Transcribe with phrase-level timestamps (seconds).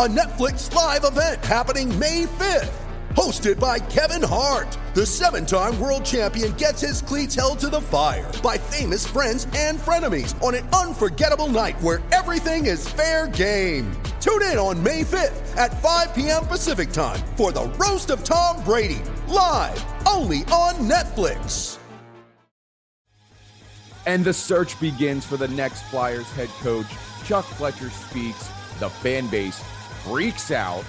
[0.00, 2.72] a Netflix live event happening May 5th.
[3.10, 7.82] Hosted by Kevin Hart, the seven time world champion gets his cleats held to the
[7.82, 13.92] fire by famous friends and frenemies on an unforgettable night where everything is fair game.
[14.22, 16.46] Tune in on May 5th at 5 p.m.
[16.46, 21.76] Pacific time for the Roast of Tom Brady, live only on Netflix.
[24.06, 26.86] And the search begins for the next Flyers head coach.
[27.26, 28.48] Chuck Fletcher speaks.
[28.78, 29.62] The fan base
[30.04, 30.84] freaks out.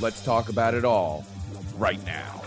[0.00, 1.24] Let's talk about it all
[1.76, 2.42] right now.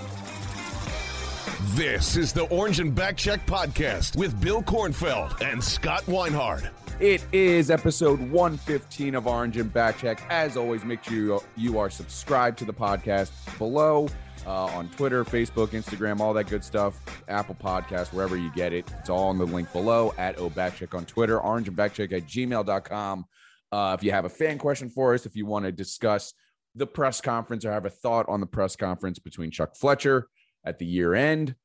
[1.75, 6.69] This is the Orange and Backcheck podcast with Bill Kornfeld and Scott Weinhardt.
[6.99, 10.22] It is episode 115 of Orange and Backcheck.
[10.30, 14.07] As always, make sure you, you are subscribed to the podcast below
[14.45, 17.02] uh, on Twitter, Facebook, Instagram, all that good stuff.
[17.27, 18.89] Apple Podcast, wherever you get it.
[19.00, 23.25] It's all in the link below at Obackcheck on Twitter, orange and backcheck at gmail.com.
[23.71, 26.33] Uh, if you have a fan question for us, if you want to discuss
[26.75, 30.27] the press conference or have a thought on the press conference between Chuck Fletcher
[30.66, 31.55] at the year end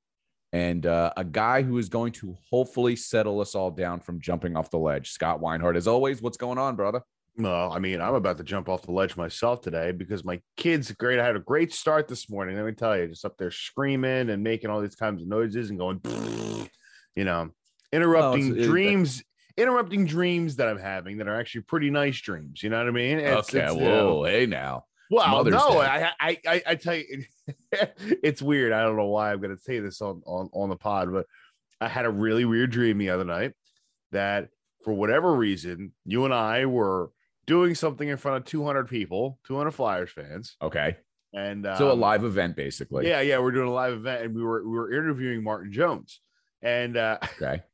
[0.53, 4.57] and uh, a guy who is going to hopefully settle us all down from jumping
[4.57, 5.11] off the ledge.
[5.11, 7.03] Scott Weinhardt, as always, what's going on, brother?
[7.37, 10.91] No, I mean, I'm about to jump off the ledge myself today because my kids
[10.93, 11.21] great.
[11.21, 12.57] I had a great start this morning.
[12.57, 15.71] Let me tell you, just up there screaming and making all these kinds of noises
[15.71, 16.01] and going,
[17.15, 17.51] you know,
[17.93, 19.23] interrupting it's- it- dreams,
[19.61, 22.63] interrupting dreams that I'm having that are actually pretty nice dreams.
[22.63, 23.19] You know what I mean?
[23.19, 24.85] It's- okay, it's, whoa, hey now.
[25.11, 27.25] well, Mother's no, I, I, I, I tell you,
[28.23, 28.73] it's weird.
[28.73, 31.27] I don't know why I'm going to say this on, on, on the pod, but
[31.81, 33.53] I had a really weird dream the other night
[34.13, 34.49] that
[34.85, 37.11] for whatever reason, you and I were
[37.47, 40.57] doing something in front of 200 people, 200 Flyers fans.
[40.63, 40.97] Okay.
[41.35, 43.09] And um, So a live event, basically.
[43.09, 46.21] yeah, yeah, we're doing a live event and we were, we were interviewing Martin Jones
[46.63, 47.63] and, uh, Okay.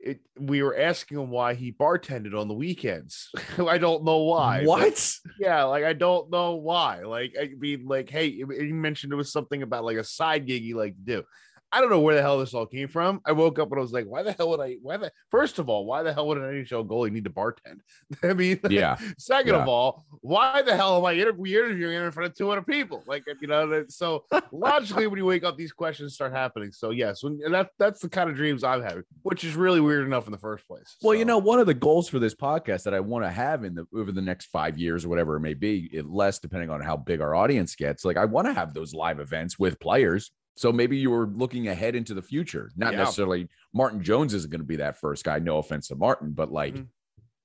[0.00, 3.30] it, we were asking him why he bartended on the weekends.
[3.58, 4.60] I don't know why.
[4.60, 5.12] but- What?
[5.40, 7.00] yeah, like I don't know why.
[7.02, 10.62] Like I mean, like, hey, you mentioned it was something about like a side gig
[10.62, 11.24] you like to do.
[11.70, 13.20] I don't know where the hell this all came from.
[13.26, 14.76] I woke up and I was like, why the hell would I?
[14.80, 17.80] Why the first of all, why the hell would an NHL goalie need to bartend?
[18.22, 18.96] I mean, Yeah.
[19.18, 19.62] Second Yeah.
[19.62, 23.02] of all, why the hell am I inter- interviewing in front of 200 people?
[23.06, 26.72] Like, you know, so logically, when you wake up, these questions start happening.
[26.72, 29.80] So yes, when and that that's the kind of dreams I'm having, which is really
[29.80, 30.96] weird enough in the first place.
[31.02, 33.30] Well, So- you know, one of the goals for this podcast that I want to
[33.30, 36.38] have in the over the next five years or whatever it may be, it less
[36.38, 38.04] depending on how big our audience gets.
[38.06, 40.30] Like, I want to have those live events with players.
[40.58, 42.72] So maybe you were looking ahead into the future.
[42.76, 42.98] Not Yeah.
[43.00, 45.38] necessarily Martin Jones isn't going to be that first guy.
[45.38, 46.88] No offense to Martin, but like, Mhm.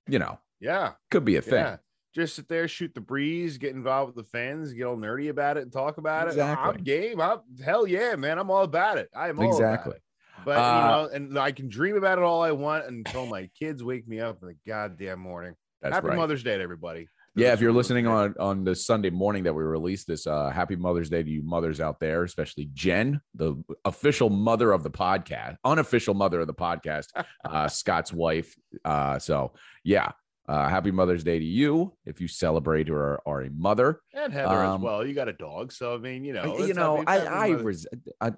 [0.07, 1.53] you know, yeah, could be a thing.
[1.63, 1.77] Yeah.
[2.15, 5.57] Just sit there, shoot the breeze, get involved with the fans, get all nerdy about
[5.57, 6.69] it and talk about Exactly.
[6.73, 6.77] it.
[6.79, 7.21] I'm game.
[7.21, 8.39] I'm hell yeah, man.
[8.39, 9.09] I'm all about it.
[9.15, 9.97] I am all about Exactly.
[10.43, 13.45] But Uh, you know, and I can dream about it all I want until my
[13.59, 15.53] kids wake me up in the goddamn morning.
[15.81, 16.17] That's Happy right.
[16.17, 17.07] Mother's Day to everybody.
[17.35, 20.75] Yeah, if you're listening on on the Sunday morning that we released this, uh, happy
[20.75, 23.55] Mother's Day to you mothers out there, especially Jen, the
[23.85, 27.07] official mother of the podcast, unofficial mother of the podcast,
[27.45, 28.55] uh, Scott's wife.
[28.85, 30.11] Uh, so yeah,
[30.47, 34.01] uh, happy Mother's Day to you if you celebrate or are a mother.
[34.13, 35.03] and Heather as Um, well.
[35.03, 37.87] You got a dog, so I mean, you know, you know, I I, res-
[38.21, 38.33] I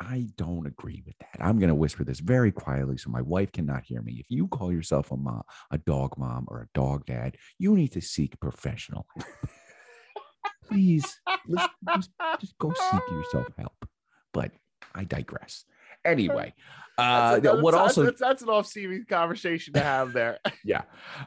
[0.00, 1.44] I don't agree with that.
[1.44, 4.16] I'm going to whisper this very quietly so my wife cannot hear me.
[4.20, 7.92] If you call yourself a mom, a dog mom, or a dog dad, you need
[7.92, 9.26] to seek professional help.
[10.68, 13.88] Please, just, just go seek yourself help.
[14.32, 14.52] But
[14.94, 15.64] I digress.
[16.04, 16.54] Anyway,
[16.98, 20.38] uh, That's what also that's, that's an off-season conversation to have there.
[20.64, 20.82] yeah.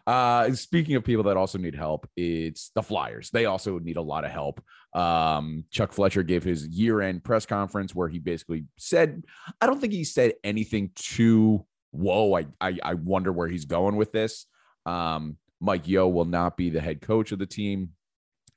[0.05, 3.29] Uh, speaking of people that also need help, it's the Flyers.
[3.29, 4.61] They also need a lot of help.
[4.93, 9.23] Um, Chuck Fletcher gave his year end press conference where he basically said,
[9.61, 13.95] I don't think he said anything too, whoa, I, I, I wonder where he's going
[13.95, 14.45] with this.
[14.85, 17.91] Um, Mike Yeo will not be the head coach of the team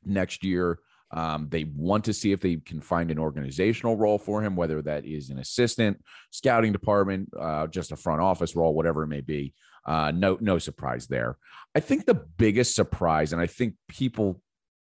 [0.05, 0.81] next year.
[1.11, 4.83] Um, they want to see if they can find an organizational role for him, whether
[4.83, 9.21] that is an assistant, scouting department, uh, just a front office role, whatever it may
[9.21, 9.55] be.
[9.87, 11.37] Uh, no, no surprise there.
[11.75, 14.41] I think the biggest surprise, and I think people,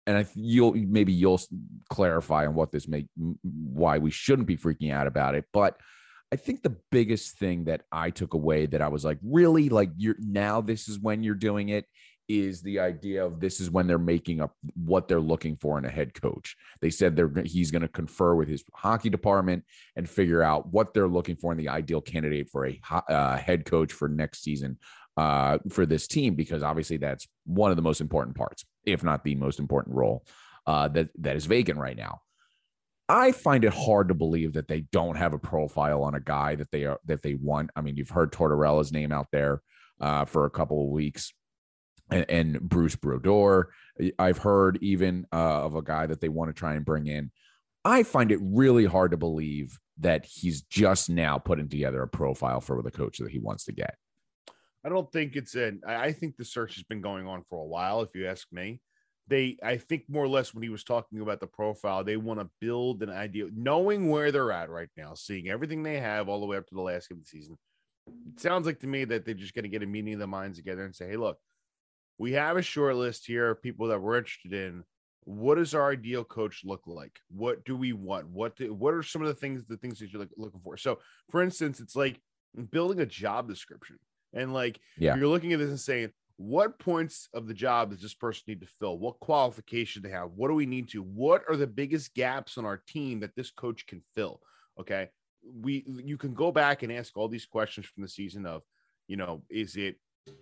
[0.07, 1.41] and I you'll maybe you'll
[1.89, 3.05] clarify on what this may,
[3.43, 5.77] why we shouldn't be freaking out about it, but
[6.33, 9.89] I think the biggest thing that I took away that I was like, really, like
[9.97, 11.85] you're now this is when you're doing it
[12.29, 15.83] is the idea of this is when they're making up what they're looking for in
[15.83, 16.55] a head coach.
[16.79, 19.65] They said they're he's going to confer with his hockey department
[19.97, 23.65] and figure out what they're looking for in the ideal candidate for a uh, head
[23.65, 24.77] coach for next season
[25.17, 29.23] uh, for this team because obviously that's one of the most important parts, if not
[29.23, 30.23] the most important role
[30.65, 32.21] uh, that that is vacant right now.
[33.09, 36.55] I find it hard to believe that they don't have a profile on a guy
[36.55, 37.69] that they are that they want.
[37.75, 39.61] I mean, you've heard Tortorella's name out there
[39.99, 41.33] uh, for a couple of weeks,
[42.09, 43.65] and, and Bruce Boudreau.
[44.17, 47.31] I've heard even uh, of a guy that they want to try and bring in.
[47.83, 52.61] I find it really hard to believe that he's just now putting together a profile
[52.61, 53.95] for the coach that he wants to get.
[54.83, 55.81] I don't think it's an.
[55.85, 58.01] I think the search has been going on for a while.
[58.01, 58.81] If you ask me,
[59.27, 62.39] they i think more or less when he was talking about the profile they want
[62.39, 66.39] to build an idea knowing where they're at right now seeing everything they have all
[66.39, 67.57] the way up to the last game of the season.
[68.33, 70.27] It sounds like to me that they're just going to get a meeting of the
[70.27, 71.37] minds together and say hey look
[72.17, 74.83] we have a short list here of people that we're interested in.
[75.23, 77.19] What does our ideal coach look like?
[77.29, 78.27] What do we want?
[78.27, 80.77] What do, what are some of the things the things that you're looking for?
[80.77, 80.99] So
[81.29, 82.19] for instance it's like
[82.69, 83.97] building a job description
[84.33, 85.15] and like yeah.
[85.15, 88.61] you're looking at this and saying what points of the job does this person need
[88.61, 88.97] to fill?
[88.97, 90.31] What qualification they have?
[90.35, 91.03] What do we need to?
[91.03, 94.41] What are the biggest gaps on our team that this coach can fill?
[94.79, 95.09] Okay.
[95.43, 98.63] We you can go back and ask all these questions from the season of,
[99.07, 99.97] you know, is it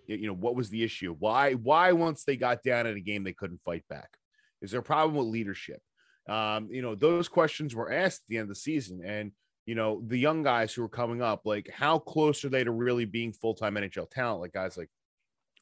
[0.06, 1.14] you know, what was the issue?
[1.18, 4.10] Why, why once they got down in a game, they couldn't fight back?
[4.60, 5.80] Is there a problem with leadership?
[6.28, 9.00] Um, you know, those questions were asked at the end of the season.
[9.04, 9.32] And,
[9.70, 12.72] you know, the young guys who are coming up, like how close are they to
[12.72, 14.40] really being full-time NHL talent?
[14.40, 14.90] Like guys like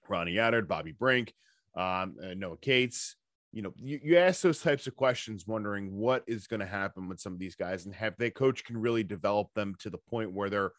[0.09, 1.35] Ronnie Attard, Bobby Brink,
[1.77, 3.17] um, uh, Noah Cates.
[3.53, 7.07] You know, you, you ask those types of questions, wondering what is going to happen
[7.07, 9.99] with some of these guys, and have their coach can really develop them to the
[9.99, 10.73] point where they're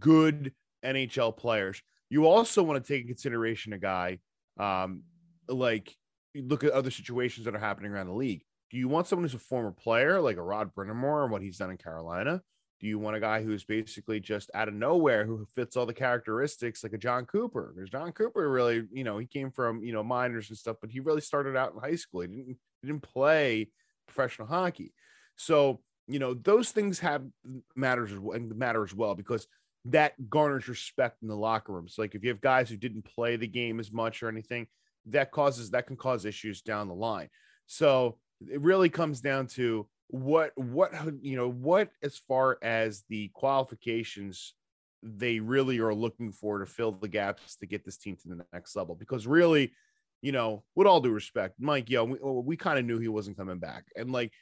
[0.00, 0.52] good
[0.84, 1.80] NHL players.
[2.10, 4.18] You also want to take in consideration a guy
[4.58, 5.04] um,
[5.46, 5.94] like
[6.34, 8.42] look at other situations that are happening around the league.
[8.70, 11.58] Do you want someone who's a former player like a Rod Brind'Amour and what he's
[11.58, 12.42] done in Carolina?
[12.80, 15.94] Do you want a guy who's basically just out of nowhere who fits all the
[15.94, 17.72] characteristics like a Jon Cooper?
[17.74, 20.90] Because Jon Cooper really, you know, he came from you know minors and stuff, but
[20.90, 22.20] he really started out in high school.
[22.20, 23.70] He didn't he didn't play
[24.06, 24.92] professional hockey,
[25.34, 27.24] so you know those things have
[27.74, 29.48] matters and matter as well because
[29.86, 31.94] that garners respect in the locker rooms.
[31.96, 34.68] So like if you have guys who didn't play the game as much or anything,
[35.06, 37.28] that causes that can cause issues down the line.
[37.66, 38.18] So
[38.50, 40.92] it really comes down to what what
[41.22, 44.54] you know what as far as the qualifications
[45.02, 48.44] they really are looking for to fill the gaps to get this team to the
[48.52, 48.94] next level.
[48.94, 49.72] Because really
[50.22, 53.08] you know with all due respect mike yeo we, oh, we kind of knew he
[53.08, 53.84] wasn't coming back.
[53.96, 54.32] And like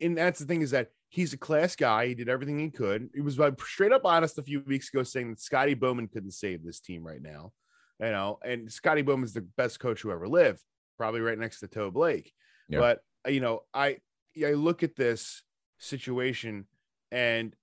[0.00, 2.06] and that's the thing is that he's a class guy.
[2.06, 3.10] He did everything he could.
[3.14, 6.30] He was uh, straight up honest a few weeks ago saying that scotty bowman couldn't
[6.32, 7.52] save this team right now
[8.00, 10.60] you know and scotty bowman's the best coach who ever lived
[10.96, 12.32] probably right next to toe blake
[12.68, 12.78] yeah.
[12.78, 13.96] but you know i
[14.44, 15.42] I look at this
[15.78, 16.66] situation
[17.10, 17.54] and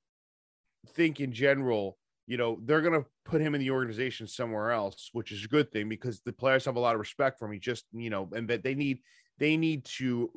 [0.88, 5.10] think in general, you know, they're going to put him in the organization somewhere else,
[5.14, 7.54] which is a good thing because the players have a lot of respect for him.
[7.54, 9.00] He just, you know, and that they need
[9.40, 10.30] they need to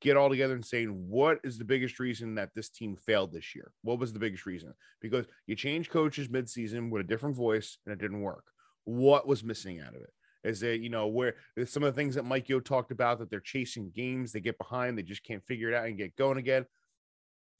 [0.00, 3.54] get all together and saying what is the biggest reason that this team failed this
[3.54, 3.72] year?
[3.82, 4.72] What was the biggest reason?
[5.00, 8.44] Because you change coaches midseason with a different voice and it didn't work.
[8.84, 10.12] What was missing out of it?
[10.44, 11.34] Is that you know where
[11.64, 14.58] some of the things that Mike Yeo talked about that they're chasing games, they get
[14.58, 16.66] behind, they just can't figure it out and get going again.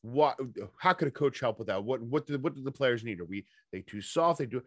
[0.03, 0.39] What?
[0.79, 1.83] How could a coach help with that?
[1.83, 2.03] What?
[2.03, 3.21] What do what do the players need?
[3.21, 4.39] Are we they too soft?
[4.39, 4.63] They do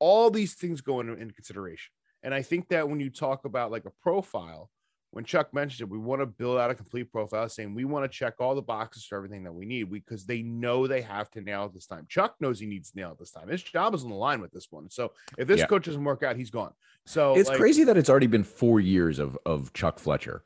[0.00, 1.92] all these things go into, into consideration.
[2.24, 4.68] And I think that when you talk about like a profile,
[5.12, 8.02] when Chuck mentioned it, we want to build out a complete profile saying we want
[8.04, 11.30] to check all the boxes for everything that we need because they know they have
[11.32, 12.06] to nail it this time.
[12.08, 13.48] Chuck knows he needs to nail it this time.
[13.48, 14.88] His job is on the line with this one.
[14.88, 15.66] So if this yeah.
[15.66, 16.72] coach doesn't work out, he's gone.
[17.04, 20.44] So it's like, crazy that it's already been four years of of Chuck Fletcher.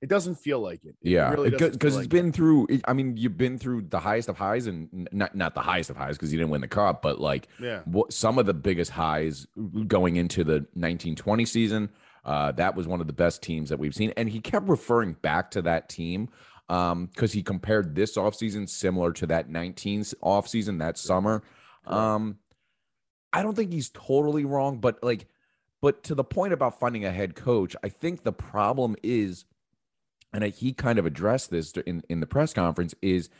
[0.00, 0.94] It doesn't feel like it.
[1.02, 2.34] it yeah, because really it's like been it.
[2.34, 2.68] through.
[2.84, 5.96] I mean, you've been through the highest of highs, and not not the highest of
[5.96, 8.92] highs because you didn't win the cup, but like yeah, what, some of the biggest
[8.92, 9.48] highs
[9.88, 11.88] going into the 1920 season
[12.26, 14.12] uh, that was one of the best teams that we've seen.
[14.16, 16.28] And he kept referring back to that team
[16.66, 21.44] because um, he compared this offseason similar to that 19 offseason that summer.
[21.86, 22.38] Um,
[23.32, 25.26] I don't think he's totally wrong, but like,
[25.80, 29.44] but to the point about finding a head coach, I think the problem is,
[30.32, 33.30] and he kind of addressed this in, in the press conference, is,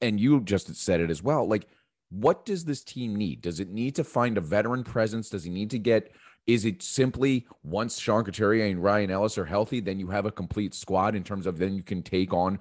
[0.00, 1.68] and you just said it as well, like,
[2.10, 3.42] what does this team need?
[3.42, 5.28] Does it need to find a veteran presence?
[5.28, 6.10] Does he need to get
[6.48, 10.32] Is it simply once Sean Couturier and Ryan Ellis are healthy, then you have a
[10.32, 12.58] complete squad in terms of then you can take on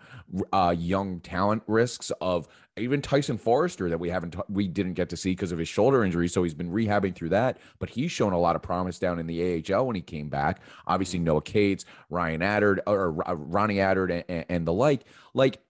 [0.52, 5.16] uh, young talent risks of even Tyson Foerster that we haven't we didn't get to
[5.16, 6.28] see because of his shoulder injury.
[6.28, 9.26] So he's been rehabbing through that, but he's shown a lot of promise down in
[9.26, 10.60] the AHL when he came back.
[10.86, 15.06] Obviously Noah Cates, Ryan Attard, or uh, Ronnie Attard, and, and the like.
[15.34, 15.62] Like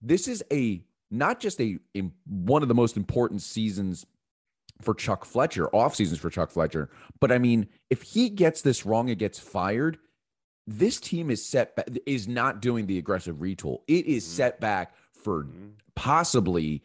[0.00, 0.80] this is a
[1.10, 4.06] not just a, a one of the most important seasons
[4.80, 6.90] for Chuck Fletcher, off seasons for Chuck Fletcher.
[7.20, 9.98] But I mean, if he gets this wrong and gets fired,
[10.66, 13.80] this team is set back, is not doing the aggressive retool.
[13.86, 14.36] It is mm-hmm.
[14.36, 15.68] set back for mm-hmm.
[15.94, 16.82] possibly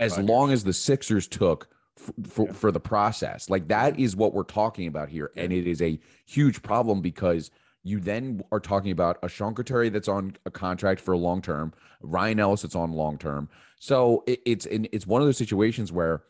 [0.00, 2.52] as long as the Sixers took for, for, yeah.
[2.52, 3.50] for, the process.
[3.50, 5.30] Like that is what we're talking about here.
[5.36, 7.50] And it is a huge problem because
[7.84, 11.42] you then are talking about a Sean Couturier that's on a contract for a long
[11.42, 13.48] term, Ryan Ellis that's on long term.
[13.78, 16.22] So it, it's in, it's one of those situations where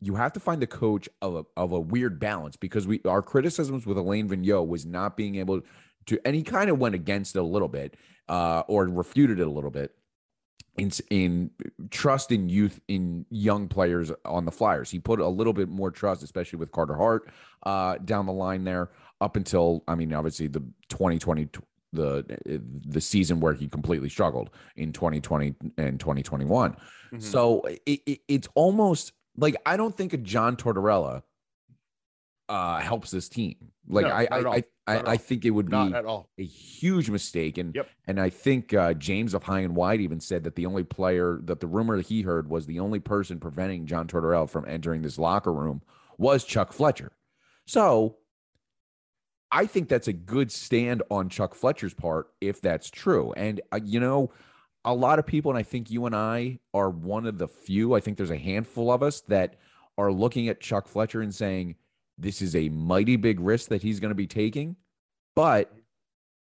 [0.00, 3.22] you have to find the coach of a, of a weird balance because we our
[3.22, 5.62] criticisms with Alain Vigneault was not being able
[6.06, 7.96] to, and he kind of went against it a little bit
[8.28, 9.94] uh, or refuted it a little bit
[10.76, 11.50] in in
[11.90, 14.90] trust in youth in young players on the Flyers.
[14.90, 17.30] He put a little bit more trust, especially with Carter Hart
[17.64, 21.48] uh, down the line there, up until I mean, obviously the 2020
[21.92, 26.72] the the season where he completely struggled in 2020 and 2021.
[26.72, 27.20] Mm-hmm.
[27.20, 31.22] So it, it, it's almost like I don't think a John Tortorella
[32.48, 33.56] uh helps this team.
[33.88, 36.28] Like no, I I I, I, I, think it would not be at all.
[36.38, 37.58] a huge mistake.
[37.58, 37.88] And yep.
[38.06, 41.40] and I think uh, James of High and Wide even said that the only player
[41.44, 45.18] that the rumor he heard was the only person preventing John Tortorella from entering this
[45.18, 45.82] locker room
[46.18, 47.12] was Chuck Fletcher.
[47.66, 48.16] So
[49.50, 53.32] I think that's a good stand on Chuck Fletcher's part if that's true.
[53.36, 54.30] And uh, you know,
[54.86, 57.94] a lot of people, and I think you and I are one of the few,
[57.94, 59.56] I think there's a handful of us that
[59.98, 61.74] are looking at Chuck Fletcher and saying,
[62.16, 64.76] this is a mighty big risk that he's going to be taking,
[65.34, 65.72] but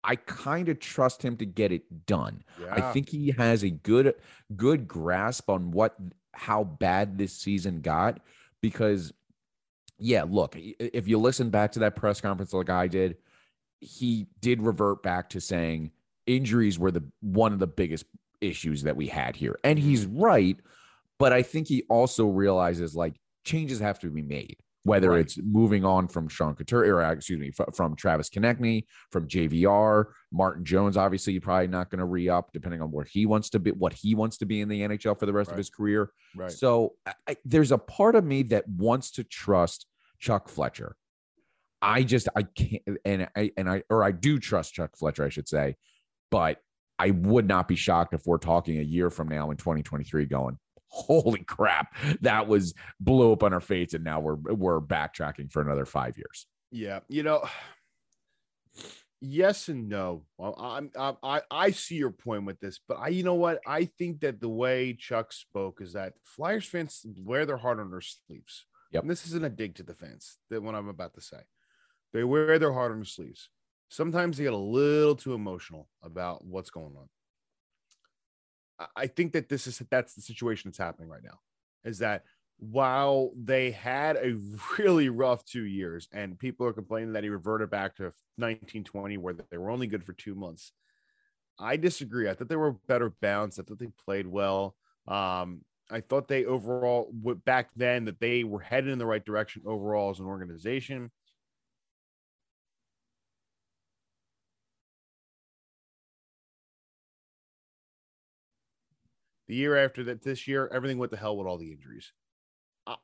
[0.04, 2.44] I kind of trust him to get it done.
[2.60, 2.74] Yeah.
[2.74, 4.14] I think he has a good
[4.54, 5.96] good grasp on what
[6.32, 8.20] how bad this season got
[8.60, 9.12] because
[9.98, 13.16] yeah, look, if you listen back to that press conference like I did,
[13.80, 15.92] he did revert back to saying
[16.26, 18.04] injuries were the one of the biggest
[18.44, 19.58] issues that we had here.
[19.64, 20.56] And he's right,
[21.18, 25.20] but I think he also realizes like changes have to be made, whether right.
[25.20, 30.06] it's moving on from Sean Couturier, or uh, excuse me, from Travis Konecny, from JVR,
[30.32, 30.96] Martin Jones.
[30.96, 33.72] Obviously, you're probably not going to re up depending on where he wants to be,
[33.72, 35.54] what he wants to be in the NHL for the rest right.
[35.54, 36.10] of his career.
[36.34, 36.50] Right.
[36.50, 36.94] So
[37.26, 39.86] I, there's a part of me that wants to trust
[40.18, 40.96] Chuck Fletcher.
[41.80, 45.28] I just I can't, and I and I or I do trust Chuck Fletcher, I
[45.28, 45.76] should say,
[46.30, 46.58] but
[46.98, 50.58] I would not be shocked if we're talking a year from now in 2023 going,
[50.88, 53.94] holy crap, that was blew up on our face.
[53.94, 56.46] And now we're we're backtracking for another five years.
[56.70, 57.00] Yeah.
[57.08, 57.48] You know,
[59.20, 60.24] yes and no.
[60.38, 63.60] Well, I'm, I'm, i I see your point with this, but I, you know what?
[63.66, 67.90] I think that the way Chuck spoke is that Flyers fans wear their heart on
[67.90, 68.66] their sleeves.
[68.92, 69.02] Yep.
[69.02, 71.40] And this isn't a dig to the fans that what I'm about to say.
[72.12, 73.48] They wear their heart on their sleeves
[73.88, 78.88] sometimes they get a little too emotional about what's going on.
[78.96, 81.38] I think that this is that's the situation that's happening right now.
[81.84, 82.24] Is that
[82.58, 84.38] while they had a
[84.78, 88.04] really rough two years, and people are complaining that he reverted back to
[88.36, 90.72] 1920, where they were only good for two months.
[91.58, 92.28] I disagree.
[92.28, 93.60] I thought they were better balanced.
[93.60, 94.74] I thought they played well.
[95.06, 95.60] Um,
[95.90, 97.12] I thought they overall
[97.44, 101.10] back then that they were headed in the right direction overall as an organization.
[109.48, 112.12] The year after that, this year, everything went to hell with all the injuries.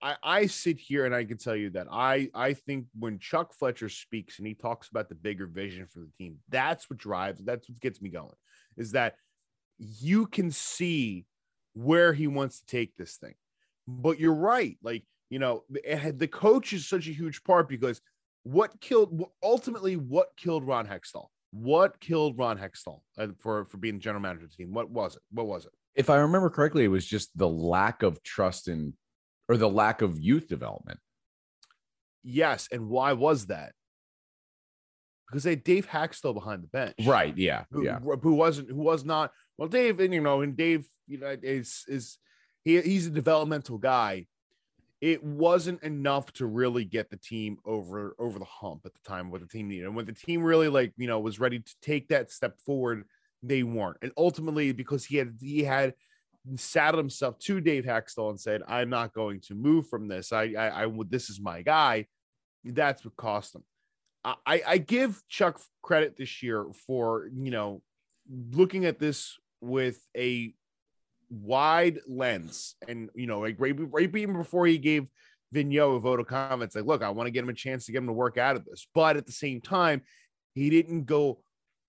[0.02, 3.54] I, I sit here and I can tell you that I, I think when Chuck
[3.54, 7.40] Fletcher speaks and he talks about the bigger vision for the team, that's what drives,
[7.42, 8.34] that's what gets me going,
[8.76, 9.14] is that
[9.78, 11.24] you can see
[11.72, 13.34] where he wants to take this thing.
[13.88, 14.76] But you're right.
[14.82, 18.02] Like, you know, the coach is such a huge part because
[18.42, 21.28] what killed ultimately what killed Ron Hextall?
[21.52, 24.72] What killed Ron Hextall uh, for, for being the general manager of the team?
[24.72, 25.22] What was it?
[25.30, 25.72] What was it?
[25.94, 28.94] If I remember correctly, it was just the lack of trust in
[29.48, 30.98] or the lack of youth development.
[32.22, 32.68] Yes.
[32.70, 33.72] And why was that?
[35.28, 36.96] Because they had Dave Hakstol behind the bench.
[37.04, 37.36] Right.
[37.36, 37.64] Yeah.
[37.70, 37.98] Who, yeah.
[37.98, 41.84] Who wasn't, who was not, well, Dave, and you know, and Dave, you know, is,
[41.88, 42.18] is,
[42.64, 44.26] he, he's a developmental guy.
[45.00, 49.30] It wasn't enough to really get the team over over the hump at the time
[49.30, 49.86] what the team needed.
[49.86, 53.04] And when the team really like, you know, was ready to take that step forward,
[53.42, 53.98] they weren't.
[54.02, 55.94] And ultimately, because he had he had
[56.56, 60.32] saddled himself to Dave Hakstol and said, "I'm not going to move from this.
[60.32, 62.06] I, I, I this is my guy."
[62.64, 63.64] That's what cost him.
[64.22, 67.82] I, I give Chuck credit this year for you know
[68.52, 70.54] looking at this with a
[71.30, 75.06] wide lens, and you know, like right, right even before he gave
[75.54, 77.92] Vigneault a vote of confidence, like, look, I want to get him a chance to
[77.92, 80.02] get him to work out of this, but at the same time,
[80.54, 81.42] he didn't go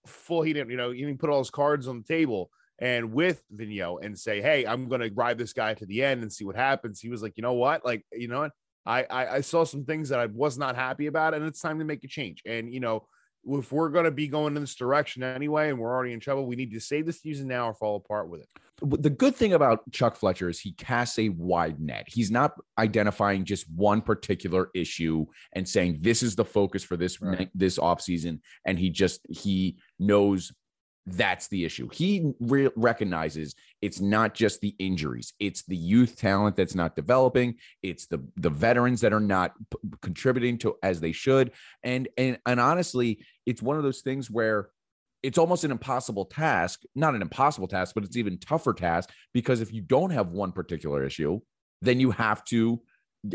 [0.05, 0.41] full.
[0.41, 2.49] He didn't, you know, he didn't put all his cards on the table.
[2.79, 6.33] And with Vigneault and say, hey, I'm to ride this guy to the end and
[6.33, 6.99] see what happens.
[6.99, 8.51] He was like, you know what, like, you know what,
[8.85, 11.79] I, I I saw some things that I was not happy about, and it's time
[11.79, 12.41] to make a change.
[12.45, 13.07] And you know,
[13.45, 16.45] if we're going to be going in this direction anyway, and we're already in trouble,
[16.45, 18.49] we need to save the season now or fall apart with it.
[18.83, 22.05] The good thing about Chuck Fletcher is he casts a wide net.
[22.07, 27.21] He's not identifying just one particular issue and saying this is the focus for this
[27.21, 27.49] Right.
[27.53, 30.51] this offseason and he just he knows
[31.07, 31.89] that's the issue.
[31.91, 37.55] He re- recognizes it's not just the injuries; it's the youth talent that's not developing.
[37.81, 41.51] It's the the veterans that are not p- contributing to as they should.
[41.83, 44.69] And and and honestly, it's one of those things where
[45.23, 46.81] it's almost an impossible task.
[46.95, 50.51] Not an impossible task, but it's even tougher task because if you don't have one
[50.51, 51.39] particular issue,
[51.81, 52.81] then you have to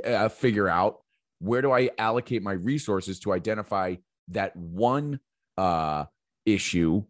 [0.04, 0.98] uh, figure out
[1.40, 3.96] where do I allocate my resources to identify
[4.28, 5.20] that one
[5.58, 6.04] uh,
[6.44, 7.04] issue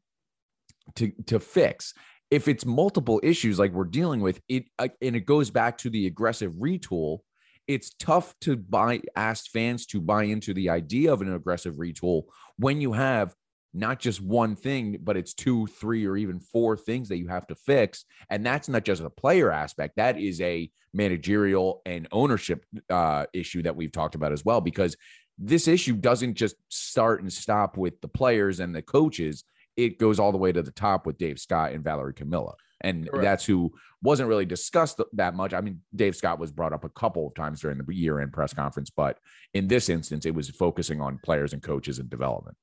[0.94, 1.94] to to fix.
[2.30, 5.90] If it's multiple issues like we're dealing with, it uh, and it goes back to
[5.90, 7.18] the aggressive retool.
[7.66, 12.24] It's tough to buy ask fans to buy into the idea of an aggressive retool
[12.58, 13.34] when you have
[13.74, 17.46] not just one thing, but it's two, three, or even four things that you have
[17.46, 18.06] to fix.
[18.30, 23.62] And that's not just a player aspect, that is a managerial and ownership uh, issue
[23.62, 24.96] that we've talked about as well, because
[25.38, 29.44] this issue doesn't just start and stop with the players and the coaches.
[29.76, 32.54] It goes all the way to the top with Dave Scott and Valerie Camillo.
[32.82, 33.22] And Correct.
[33.22, 35.54] that's who wasn't really discussed that much.
[35.54, 38.32] I mean, Dave Scott was brought up a couple of times during the year end
[38.32, 39.18] press conference, but
[39.54, 42.56] in this instance, it was focusing on players and coaches and development.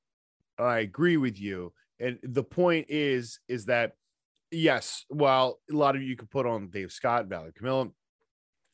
[0.58, 1.74] I agree with you.
[2.00, 3.94] And the point is, is that
[4.52, 7.94] yes, while a lot of you could put on Dave Scott, Valerie Camillo,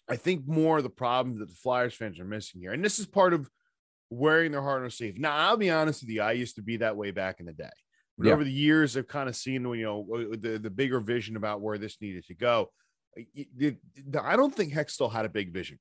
[0.10, 3.00] I think more of the problem that the Flyers fans are missing here, and this
[3.00, 3.50] is part of
[4.10, 5.20] wearing their heart on their sleeve.
[5.20, 7.54] Now, I'll be honest with you, I used to be that way back in the
[7.54, 7.70] day.
[8.28, 8.34] Yeah.
[8.34, 10.06] over the years, I've kind of seen, you know,
[10.36, 12.70] the, the bigger vision about where this needed to go.
[13.16, 13.26] Y-
[13.60, 13.76] y-
[14.08, 15.80] the- I don't think Hextall had a big vision.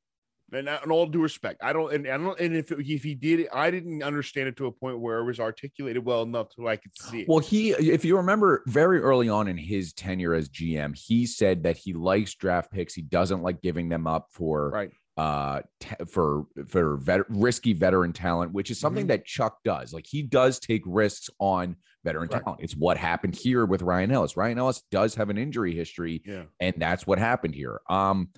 [0.51, 3.15] And uh, in all due respect, I don't, and I don't, and if if he
[3.15, 6.67] did, I didn't understand it to a point where it was articulated well enough so
[6.67, 7.29] I could see it.
[7.29, 11.65] Well, he, if you remember, very early on in his tenure as GM, he said
[11.65, 12.95] that he likes draft picks.
[12.95, 18.15] He doesn't like giving them up for right, uh t- for for vet- risky veteran
[18.15, 19.93] talent, which is something that Chuck does.
[19.93, 22.43] Like he does take risks on veteran Right.
[22.43, 22.61] talent.
[22.63, 24.37] It's what happened here with Ryan Ellis.
[24.37, 27.81] Ryan Ellis does have an injury history, yeah, and that's what happened here.
[27.89, 28.29] Um,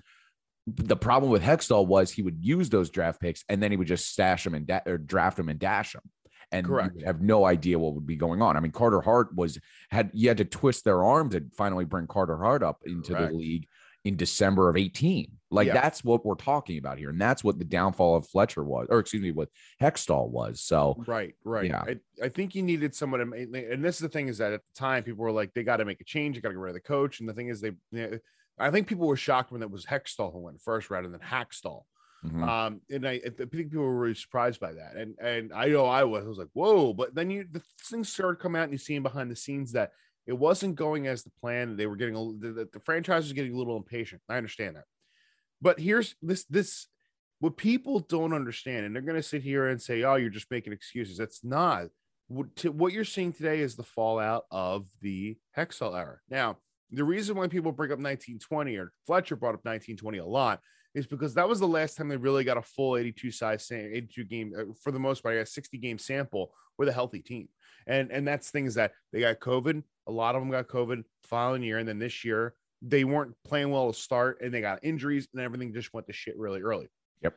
[0.67, 3.87] the problem with Hextall was he would use those draft picks and then he would
[3.87, 6.03] just stash them and da- or draft them and dash them.
[6.51, 7.01] And Correct.
[7.03, 8.57] have no idea what would be going on.
[8.57, 9.57] I mean, Carter Hart was
[9.89, 13.31] had you had to twist their arm to finally bring Carter Hart up into Correct.
[13.31, 13.67] the league
[14.03, 15.31] in December of 18.
[15.51, 15.73] Like Yeah.
[15.73, 17.09] that's what we're talking about here.
[17.09, 19.49] And that's what the downfall of Fletcher was, or excuse me, what
[19.81, 20.61] Hextall was.
[20.61, 21.65] So right, right.
[21.69, 21.81] Yeah.
[21.85, 24.53] I, I think you needed someone to make, and this is the thing is that
[24.53, 26.55] at the time people were like, they got to make a change, they got to
[26.55, 27.19] get rid of the coach.
[27.19, 27.71] And the thing is, they,
[28.57, 31.83] I think people were shocked when it was Hextall who went first rather than Hakstol.
[32.25, 32.47] mhm.
[32.47, 34.95] Um, and I, I think people were really surprised by that.
[34.95, 36.93] And and I know I was, I was like, whoa.
[36.93, 39.91] But then you the things started coming out and you see behind the scenes that
[40.27, 41.77] it wasn't going as the plan.
[41.77, 44.21] They were getting a, the, the, franchise was getting a little impatient.
[44.29, 44.85] I understand that.
[45.61, 46.87] But here's this this
[47.39, 50.73] what people don't understand, and they're gonna sit here and say, Oh, you're just making
[50.73, 51.17] excuses.
[51.17, 51.87] That's not
[52.27, 56.17] what to, what you're seeing today is the fallout of the Hextall era.
[56.29, 56.57] Now,
[56.91, 60.59] the reason why people bring up 1920 or Fletcher brought up 1920 a lot
[60.93, 64.23] is because that was the last time they really got a full 82 size 82
[64.25, 67.47] game uh, for the most part, a 60 game sample with a healthy team.
[67.87, 69.83] And and that's things that they got COVID.
[70.11, 73.71] A lot of them got COVID following year, and then this year they weren't playing
[73.71, 76.87] well to start, and they got injuries, and everything just went to shit really early.
[77.21, 77.35] Yep.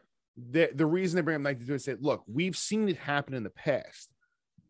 [0.51, 3.45] The the reason they bring up 92 is say, look, we've seen it happen in
[3.45, 4.11] the past.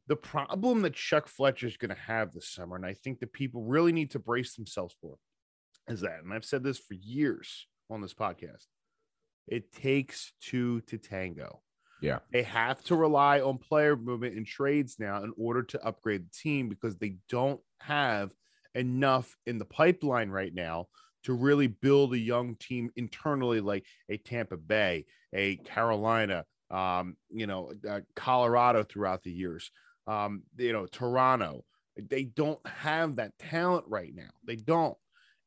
[0.07, 3.33] The problem that Chuck Fletcher is going to have this summer, and I think that
[3.33, 5.17] people really need to brace themselves for,
[5.89, 8.67] is that, and I've said this for years on this podcast,
[9.49, 11.63] it takes two to tango.
[12.05, 12.19] Yeah.
[12.33, 16.31] They have to rely on player movement and trades now in order to upgrade the
[16.31, 18.31] team because they don't have
[18.75, 20.89] enough in the pipeline right now
[21.23, 27.47] to really build a young team internally like a Tampa Bay, a Carolina, um, you
[27.47, 29.71] know, uh, Colorado throughout the years,
[30.07, 31.65] um, you know, Toronto.
[31.97, 34.31] They don't have that talent right now.
[34.45, 34.97] They don't.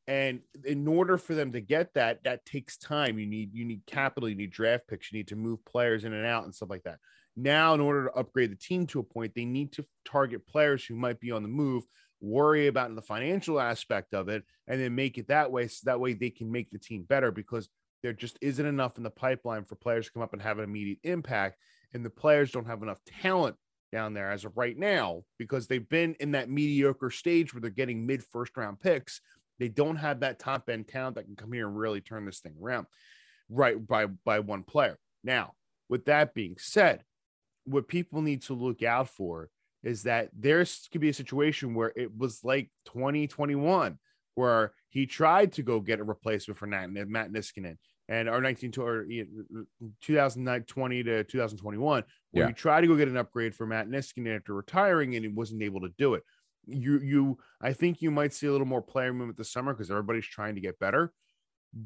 [0.08, 3.18] And in order for them to get that, that takes time.
[3.18, 6.14] You need you need capital, you need draft picks, you need to move players in
[6.14, 6.98] and out and stuff like that.
[7.36, 10.84] Now, in order to upgrade the team to a point, they need to target players
[10.84, 11.84] who might be on the move,
[12.20, 15.68] worry about the financial aspect of it, and then make it that way.
[15.68, 17.68] So that way they can make the team better because
[18.02, 20.64] there just isn't enough in the pipeline for players to come up and have an
[20.64, 21.58] immediate impact.
[21.92, 23.56] And the players don't have enough talent
[23.92, 27.70] down there as of right now because they've been in that mediocre stage where they're
[27.70, 29.20] getting mid first round picks.
[29.58, 32.40] They don't have that top end talent that can come here and really turn this
[32.40, 32.86] thing around
[33.48, 34.98] right by by one player.
[35.24, 35.52] Now,
[35.88, 37.02] with that being said,
[37.64, 39.50] what people need to look out for
[39.82, 43.98] is that there's could be a situation where it was like 2021
[44.34, 47.76] where he tried to go get a replacement for Matt, Matt Niskanen
[48.08, 49.04] and our 19 or
[50.00, 52.48] 2020 to 2021 where Yeah.
[52.48, 55.62] he tried to go get an upgrade for Matt Niskanen after retiring and he wasn't
[55.62, 56.22] able to do it.
[56.66, 59.90] You you I think you might see a little more player movement this summer because
[59.90, 61.12] everybody's trying to get better,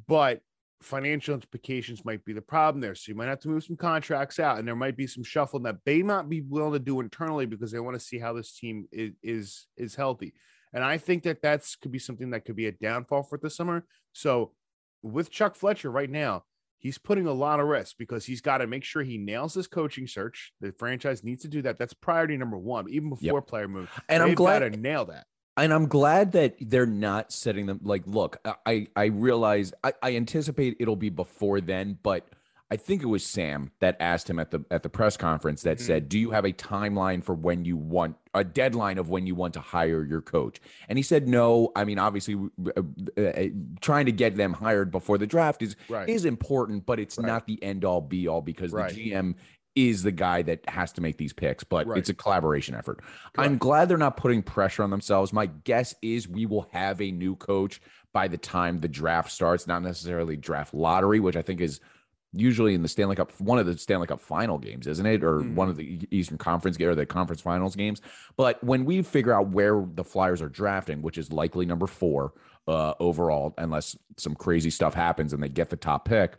[0.09, 0.41] but
[0.83, 2.95] financial implications might be the problem there.
[2.95, 5.63] So you might have to move some contracts out, and there might be some shuffling
[5.65, 8.57] that they might be willing to do internally because they want to see how this
[8.57, 10.35] team is is, is healthy.
[10.73, 13.57] And I think that that's could be something that could be a downfall for this
[13.57, 13.85] summer.
[14.13, 14.53] So
[15.03, 16.45] with Chuck Fletcher right now,
[16.83, 19.67] he's putting a lot of risk because he's got to make sure he nails this
[19.67, 20.53] coaching search.
[20.61, 21.79] The franchise needs to do that.
[21.79, 23.89] That's priority number one, even before player move.
[24.09, 25.27] And I'm glad- gotta nail that.
[25.57, 30.17] and I'm glad that they're not setting them like look, I I realize I, I
[30.17, 32.29] anticipate it'll be before then, but
[32.73, 35.77] I think it was Sam that asked him at the at the press conference that
[35.77, 35.83] Mhm.
[35.83, 39.35] said, "Do you have a timeline for when you want a deadline of when you
[39.35, 40.59] want to hire your coach?"
[40.89, 41.71] And he said, "No.
[41.77, 42.35] I mean, obviously,
[42.75, 43.43] uh, uh,
[43.83, 46.09] trying to get them hired before the draft is Right.
[46.09, 47.27] is important, but it's Right.
[47.27, 48.89] not the end all be all because Right.
[48.89, 49.35] the GM
[49.77, 51.99] is the guy that has to make these picks, but Right.
[51.99, 53.01] it's a collaboration effort.
[53.37, 55.31] I'm glad they're not putting pressure on themselves.
[55.31, 57.83] My guess is we will have a new coach
[58.15, 61.79] by the time the draft starts, not necessarily draft lottery, which I think is
[62.33, 65.23] usually in the Stanley Cup, one of the Stanley Cup final games, isn't it?
[65.23, 68.01] Or one of the Eastern Conference or the conference finals games.
[68.37, 72.33] But when we figure out where the Flyers are drafting, which is likely number four
[72.67, 76.39] uh, overall, unless some crazy stuff happens and they get the top pick,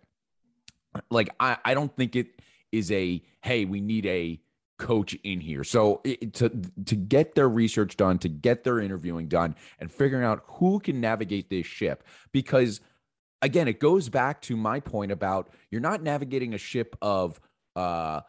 [1.09, 2.27] like I, I don't think it
[2.71, 4.39] is a hey we need a
[4.79, 6.49] coach in here so it, to
[6.85, 10.99] to get their research done to get their interviewing done and figuring out who can
[10.99, 12.81] navigate this ship because
[13.43, 17.39] again it goes back to my point about you're not navigating a ship of
[17.75, 18.21] uh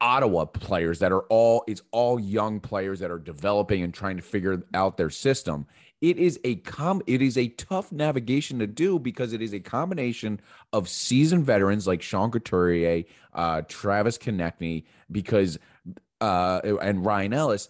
[0.00, 4.22] Ottawa players that are all it's all young players that are developing and trying to
[4.22, 5.66] figure out their system.
[6.00, 9.58] It is a com it is a tough navigation to do because it is a
[9.58, 10.40] combination
[10.72, 15.58] of seasoned veterans like Sean Couturier, uh, Travis Konecny, because
[16.20, 17.68] uh, and Ryan Ellis,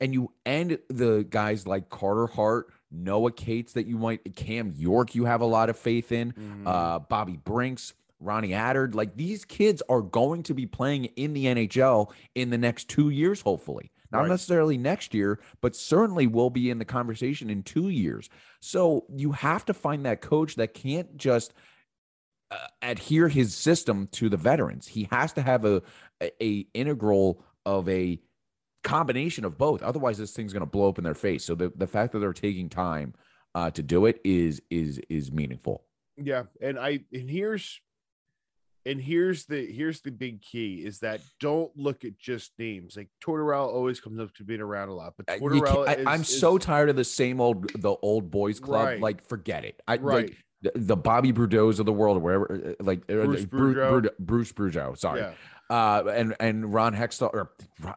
[0.00, 5.14] and you and the guys like Carter Hart, Noah Cates that you might Cam York
[5.14, 6.34] you have a lot of faith in,
[6.66, 11.46] uh, Bobby Brinks, Ronnie Attard, like these kids are going to be playing in the
[11.46, 13.90] NHL in the next two years, hopefully.
[14.10, 14.28] Not Right.
[14.30, 18.30] necessarily next year, but certainly will be in the conversation in two years.
[18.60, 21.52] So you have to find that coach that can't just
[22.50, 24.86] uh, adhere his system to the veterans.
[24.86, 25.82] He has to have a,
[26.22, 28.18] a, a integral of a
[28.84, 29.82] combination of both.
[29.82, 31.44] Otherwise, this thing's going to blow up in their face.
[31.44, 33.14] So the, the fact that they're taking time
[33.54, 35.84] uh, to do it is is is meaningful.
[36.16, 37.80] Yeah, and I and here's
[38.86, 42.96] and here's the here's the big key is that don't look at just names.
[42.96, 46.14] Like Tortorella always comes up to being around a lot, but Uh, you can't- I,
[46.14, 48.84] am is- so is- tired of the same old the old boys club.
[48.86, 49.00] Right.
[49.00, 49.80] Like, forget it.
[49.86, 50.28] I Right.
[50.28, 53.74] like the, the Bobby Brudeau's of the world, or wherever, uh, like uh, Bruce Bru-
[53.74, 54.00] Boudreau.
[54.02, 54.96] Bru- Bruce Brudeau.
[54.98, 55.20] Sorry.
[55.20, 55.32] Yeah.
[55.70, 57.50] Uh, and and Ron Hextall or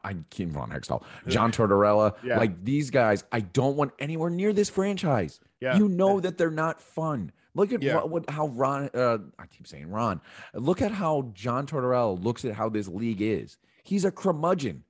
[0.03, 2.37] I can't Ron Hextall, John Tortorella, Yeah.
[2.37, 5.39] like these guys, I don't want anywhere near this franchise.
[5.61, 5.77] Yeah.
[5.77, 7.31] You know that they're not fun.
[7.53, 7.95] Look at Yeah.
[7.95, 10.19] what, what how Ron uh, I keep saying Ron.
[10.53, 13.57] Look at how John Tortorella looks at how this league is.
[13.83, 14.83] He's a curmudgeon.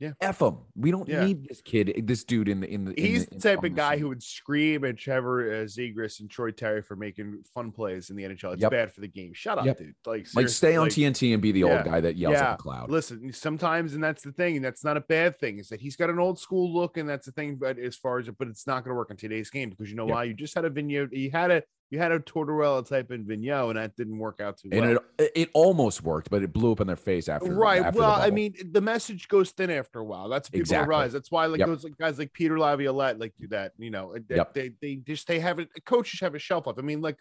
[0.00, 0.12] Yeah.
[0.20, 0.58] F him.
[0.76, 1.24] We don't Yeah.
[1.24, 2.92] need this kid, this dude in the in the.
[2.92, 4.00] in He's the- in- type of guy scene.
[4.02, 8.16] who would scream at Trevor uh, Zegras and Troy Terry for making fun plays in
[8.16, 8.52] the NHL.
[8.52, 8.70] It's Yep.
[8.70, 9.32] bad for the game.
[9.32, 9.78] Shut up, Yep.
[9.78, 9.94] dude.
[10.06, 11.76] Like, like stay on like- TNT and be the Yeah.
[11.78, 12.52] old guy that yells Yeah.
[12.52, 12.90] at the cloud.
[12.90, 15.96] Listen, sometimes, and that's the thing, and that's not a bad thing, is that he's
[15.96, 17.56] got an old school look, and that's the thing.
[17.56, 19.90] But as far as it, but it's not going to work in today's game because
[19.90, 20.14] you know Yep.
[20.14, 20.24] why?
[20.24, 23.70] You just had a Vigneault, you had a you had a Tortorella type in Vigneault,
[23.70, 24.82] and that didn't work out too well.
[24.84, 27.50] and it it almost worked, but it blew up in their face after.
[27.52, 27.82] right.
[27.82, 30.28] after Well, I mean, the message goes thin after a while.
[30.28, 30.88] That's people Exactly.
[30.88, 31.12] realize.
[31.12, 31.68] That's why like Yep.
[31.68, 33.72] those guys like Peter Laviolette like do that.
[33.78, 34.54] You know, they, Yep.
[34.54, 35.68] they they just they have it.
[35.86, 36.76] Coaches have a shelf life.
[36.78, 37.16] I mean, like,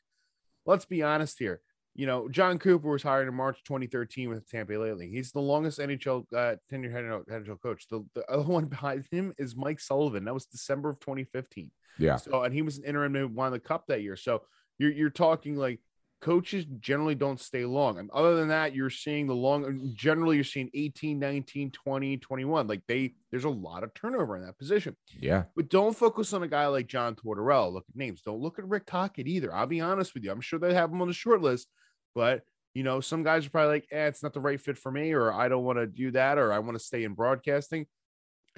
[0.65, 1.61] let's be honest here.
[1.95, 5.11] You know, Jon Cooper was hired in March 2013 with Tampa Bay Lightning.
[5.11, 7.87] He's the longest NHL uh, tenure head NHL coach.
[7.89, 10.25] The, the other one behind him is Mike Sullivan.
[10.25, 11.71] That was December of 2015.
[11.97, 14.15] yeah, So, and he was an interim who won the cup that year.
[14.15, 14.43] So
[14.77, 15.79] you're you're talking like
[16.21, 17.99] coaches generally don't stay long.
[17.99, 22.67] And other than that, you're seeing the long generally you're seeing 18, 19, 20, 21.
[22.67, 24.95] Like they there's a lot of turnover in that position.
[25.19, 25.43] Yeah.
[25.55, 27.71] But don't focus on a guy like John Tortorella.
[27.71, 28.21] Look at names.
[28.21, 29.53] Don't look at Rick Tocchet either.
[29.53, 30.31] I'll be honest with you.
[30.31, 31.67] I'm sure they have him on the short list,
[32.15, 32.41] but
[32.73, 35.11] you know, some guys are probably like, eh, it's not the right fit for me,
[35.11, 37.87] or I don't want to do that, or I want to stay in broadcasting.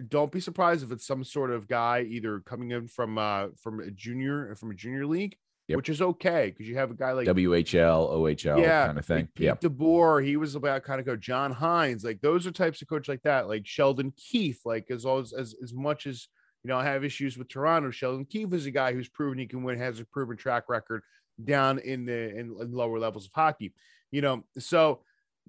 [0.09, 3.79] Don't be surprised if it's some sort of guy either coming in from uh from
[3.79, 5.37] a junior from a junior league,
[5.69, 5.77] Yep.
[5.77, 9.29] which is okay because you have a guy like WHL, OHL yeah, kind of thing.
[9.35, 9.61] Like Yep.
[9.61, 12.03] DeBoer, he was about kind of go John Hynes.
[12.03, 14.65] Like those are types of coach like that, like Sheldon Keefe.
[14.65, 16.27] Like as always, as as much as
[16.63, 17.91] you know, I have issues with Toronto.
[17.91, 21.03] Sheldon Keefe is a guy who's proven he can win, has a proven track record
[21.43, 23.73] down in the in, in lower levels of hockey.
[24.11, 25.01] You know, so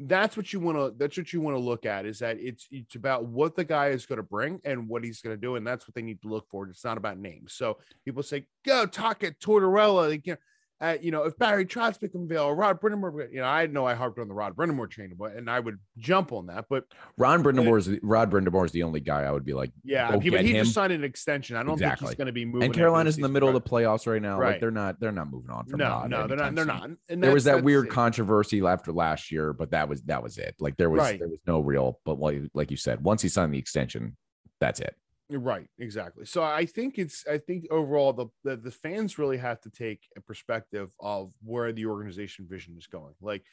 [0.05, 2.67] that's what you want to that's what you want to look at is that it's
[2.71, 5.57] it's about what the guy is going to bring and what he's going to do
[5.57, 6.67] and that's what they need to look for.
[6.69, 7.53] It's not about names.
[7.53, 10.37] So people say go talk at tortorella like, you
[10.81, 13.85] uh, you know if barry trotz become available or rod brind'amour you know i know
[13.87, 16.85] i harped on the rod brind'amour train but and i would jump on that but
[17.19, 20.31] Ron Brind'Amour is Rod Brind'Amour is the only guy I would be like, yeah he,
[20.31, 20.65] but he him.
[20.65, 22.09] just signed an extension i don't think Exactly.
[22.09, 24.39] he's going to be moving and Carolina's in the middle of the playoffs right now.
[24.39, 24.53] Right.
[24.53, 26.75] Like they're not they're not moving on from no Rod no they're not they're soon.
[26.81, 27.91] not and There was that weird it.
[27.91, 30.55] controversy after last year, but that was that was it.
[30.61, 31.19] Like there was Right.
[31.19, 34.17] there was no real, but like you said, once he signed the extension,
[34.61, 34.95] that's it.
[35.31, 36.27] Right, exactly.
[36.27, 40.09] So I think it's I think overall the, the the fans really have to take
[40.17, 43.15] a perspective of where the organization vision is going.
[43.21, 43.45] Like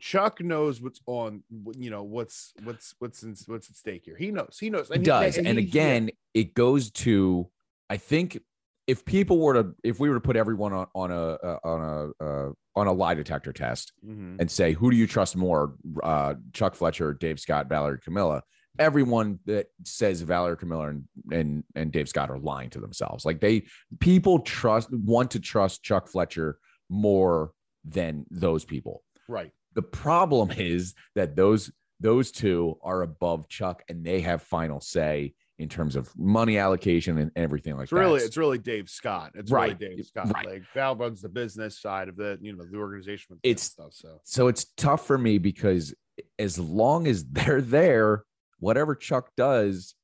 [0.00, 1.42] Chuck knows what's on,
[1.76, 4.16] you know what's what's what's in, what's at stake here.
[4.16, 4.56] He knows.
[4.60, 4.88] He knows.
[4.88, 5.38] He he- does.
[5.38, 7.48] And he- again, it goes to
[7.88, 8.40] I think
[8.86, 11.80] if people were to if we were to put everyone on, on a uh, on
[12.20, 14.12] a uh, on a lie detector test yeah.
[14.12, 14.36] Mhm.
[14.40, 18.42] and say who do you trust more, uh, Chuck Fletcher, Dave Scott, Valerie Camillo,
[18.78, 23.24] everyone that says Valerie Camillo and, and and Dave Scott are lying to themselves.
[23.24, 23.64] Like they
[24.00, 26.58] people trust want to trust Chuck Fletcher
[26.88, 27.52] more
[27.84, 29.02] than those people.
[29.28, 29.52] right.
[29.74, 35.34] The problem is that those those two are above Chuck and they have final say
[35.58, 37.98] in terms of money allocation and everything like It's that.
[37.98, 39.32] really it's really Dave Scott.
[39.34, 39.78] It's Right.
[39.80, 40.30] really Dave Scott.
[40.32, 40.46] Right.
[40.46, 43.38] Like Val runs the business side of the you know the organization.
[43.42, 43.92] It's- stuff.
[43.92, 45.94] So so it's tough for me because
[46.38, 48.24] as long as they're there,
[48.58, 49.94] whatever Chuck does,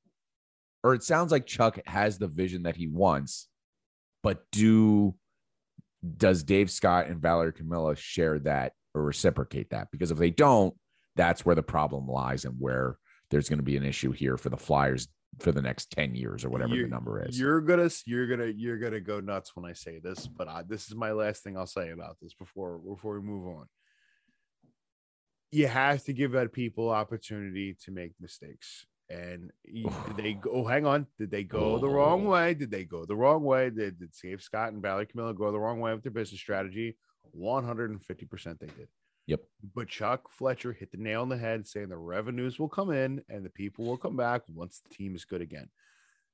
[0.83, 3.49] or it sounds like Chuck has the vision that he wants,
[4.23, 5.15] but do
[6.17, 9.89] does Dave Scott and Valerie Camillo share that or reciprocate that?
[9.93, 10.75] Because if they don't,
[11.15, 12.97] that's where the problem lies and where
[13.31, 15.07] there's going to be an issue here for the Flyers
[15.39, 17.39] for the next 10 years or whatever You- the number is.
[17.39, 20.89] You're gonna you're gonna you're gonna go nuts when I say this, but I, this
[20.89, 23.67] is my last thing I'll say about this before before we move on.
[25.53, 28.87] You have to give that people opportunity to make mistakes.
[29.11, 30.51] And did they go?
[30.51, 31.07] Oh, hang on.
[31.19, 32.31] Did they go the wrong Oh.
[32.31, 32.55] way?
[32.55, 33.71] Did they go the wrong way?
[33.71, 36.97] Did, did Dave Scott and Valley Camillo go the wrong way with their business strategy?
[37.39, 38.89] 150% they did.
[39.27, 39.41] Yep.
[39.75, 43.23] But Chuck Fletcher hit the nail on the head saying the revenues will come in
[43.29, 45.69] and the people will come back once the team is good again.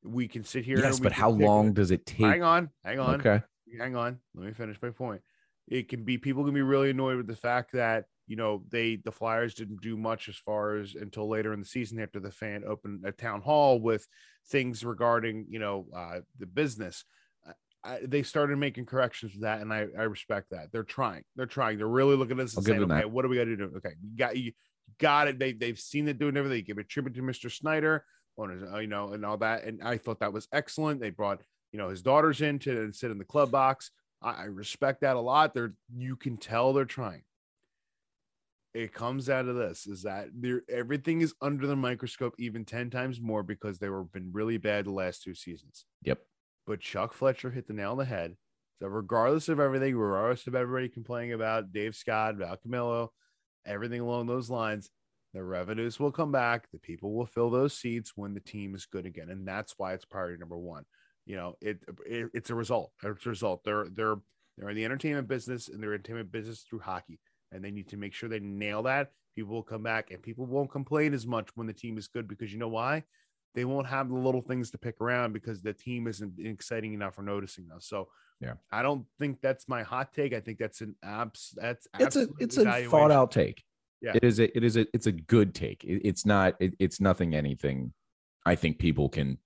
[0.05, 0.79] We can sit here.
[0.79, 2.25] yes, and but how long does it take?
[2.25, 3.43] Hang on, hang on, Okay.
[3.79, 4.21] hang on.
[4.35, 5.21] Let me finish my point.
[5.67, 8.97] It can be people can be really annoyed with the fact that you know they
[8.97, 12.31] the Flyers didn't do much as far as until later in the season after the
[12.31, 14.07] fan opened a town hall with
[14.49, 17.05] things regarding you know uh, the business.
[17.47, 17.53] I-
[17.85, 20.73] I, they started making corrections to that, and I, I respect that.
[20.73, 21.23] They're trying.
[21.37, 21.79] They're trying.
[21.79, 23.11] They're really looking at this and saying, "Okay, that.
[23.11, 24.53] what do we got to do?" Okay, you got you
[24.99, 25.39] got it.
[25.39, 26.59] They they've seen it doing everything.
[26.59, 27.51] They give a tribute to Mr.
[27.51, 28.05] Snyder,
[28.37, 29.65] on his, uh, you know, and all that.
[29.65, 31.01] And I thought that was excellent.
[31.01, 31.41] They brought
[31.73, 33.91] you know his daughters in to sit in the club box.
[34.23, 35.55] I, I respect that a lot.
[35.55, 37.23] They're you can tell they're trying.
[38.79, 42.91] It comes out of this is that they're everything is under the microscope even 10
[42.91, 45.85] times more because they were been really bad the last two seasons.
[46.05, 46.21] Yep.
[46.65, 48.37] But Chuck Fletcher hit the nail on the head.
[48.81, 53.11] So regardless of everything, regardless of everybody complaining about Dave Scott, Val Camillo,
[53.67, 54.91] everything along those lines,
[55.35, 56.71] the revenues will come back.
[56.71, 59.95] The people will fill those seats when the team is good again, and that's why
[59.95, 60.85] it's priority number one.
[61.27, 62.93] You know, it, it it's a result.
[63.03, 63.65] It's a result.
[63.65, 64.19] They're they're
[64.57, 67.19] they're in the entertainment business, and they're entertainment business through hockey,
[67.53, 69.13] and they need to make sure they nail that.
[69.37, 72.27] People will come back, and people won't complain as much when the team is good
[72.27, 73.05] because you know why?
[73.55, 77.15] They won't have the little things to pick around because the team isn't exciting enough
[77.15, 77.87] for noticing those.
[77.87, 78.09] So
[78.41, 78.55] Yeah.
[78.71, 80.33] I don't think that's my hot take.
[80.33, 81.55] I think that's an abs.
[81.57, 83.65] That's It's a it's a thought out take.
[84.01, 84.13] Yeah.
[84.15, 85.83] It is a it is a it's a good take.
[85.85, 87.93] It- it's not it, it's nothing anything
[88.47, 89.39] I think people can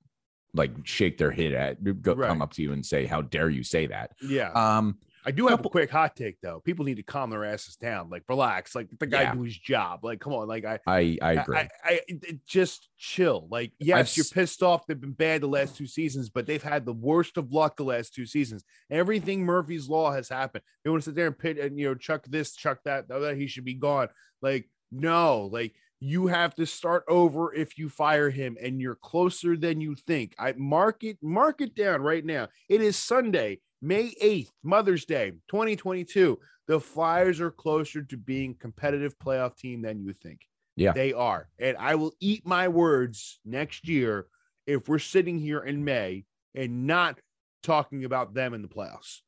[0.53, 2.29] like shake their head at go Right.
[2.29, 4.11] come up to you and say how dare you say that.
[4.21, 4.51] Yeah.
[4.53, 6.61] Um I do have a quick hot take though.
[6.61, 9.35] People need to calm their asses down, like relax, like the guy Yeah.
[9.35, 10.05] do his job.
[10.05, 11.57] Like, come on, like I, I I agree.
[11.57, 13.47] I, I, it- it- just chill.
[13.51, 14.87] Like, yes, you're s- pissed off.
[14.87, 17.85] They've been bad the last two seasons, but they've had the worst of luck the
[17.85, 18.65] last two seasons.
[18.91, 20.65] Everything Murphy's law has happened.
[20.85, 23.09] They want to sit there and pit and you know chuck this, chuck that.
[23.09, 24.09] That he should be gone.
[24.41, 29.57] Like, no, like you have to start over if you fire him, and you're closer
[29.57, 30.35] than you think.
[30.37, 32.49] I mark it, mark it down right now.
[32.69, 36.39] It is Sunday, May 8th, Mother's Day, 2022.
[36.69, 40.41] The Flyers are closer to being competitive playoff team than you think.
[40.77, 40.93] Yeah.
[40.93, 41.49] They are.
[41.59, 44.27] And I will eat my words next year
[44.67, 47.19] if we're sitting here in May and not
[47.65, 49.21] talking about them in the playoffs.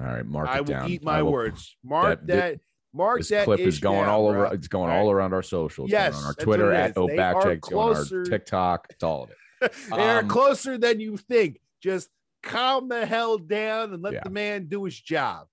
[0.00, 0.90] All right, mark I will down.
[0.90, 1.76] eat my will- words.
[1.84, 2.60] Mark that- that.
[2.92, 3.44] mark This that.
[3.44, 4.38] clip is going down, all over.
[4.40, 4.50] bro.
[4.50, 5.90] It's going All around our socials.
[5.90, 6.94] Yes, on our Twitter at.
[6.94, 8.86] They are Obackcheck, on our TikTok.
[8.90, 9.72] It's all of it.
[9.90, 11.60] They're Um, closer than you think.
[11.80, 12.08] Just
[12.42, 14.20] calm the hell down and let Yeah.
[14.24, 15.46] the man do his job.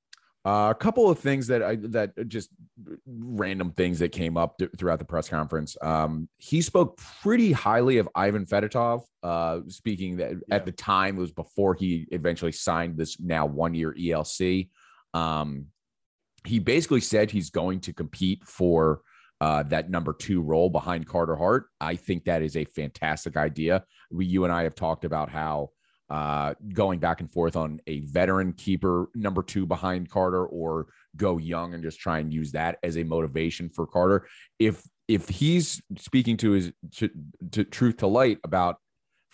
[0.45, 2.51] Uh, a couple of things that I that just
[3.07, 5.75] random things that came up th- throughout the press conference.
[5.81, 9.01] Um, he spoke pretty highly of Ivan Fedotov.
[9.23, 10.55] Uh, speaking that Yeah.
[10.55, 14.69] at the time it was before he eventually signed this now one year ELC.
[15.15, 15.67] Um,
[16.45, 19.01] he basically said he's going to compete for
[19.41, 21.65] uh, that number two role behind Carter Hart.
[21.81, 23.83] I think that is a fantastic idea.
[24.11, 25.71] We, you and I have talked about how
[26.09, 31.37] uh, going back and forth on a veteran keeper number two behind Carter or go
[31.37, 34.27] young and just try and use that as a motivation for Carter.
[34.59, 37.09] If if he's speaking to his to,
[37.51, 38.77] to truth to light about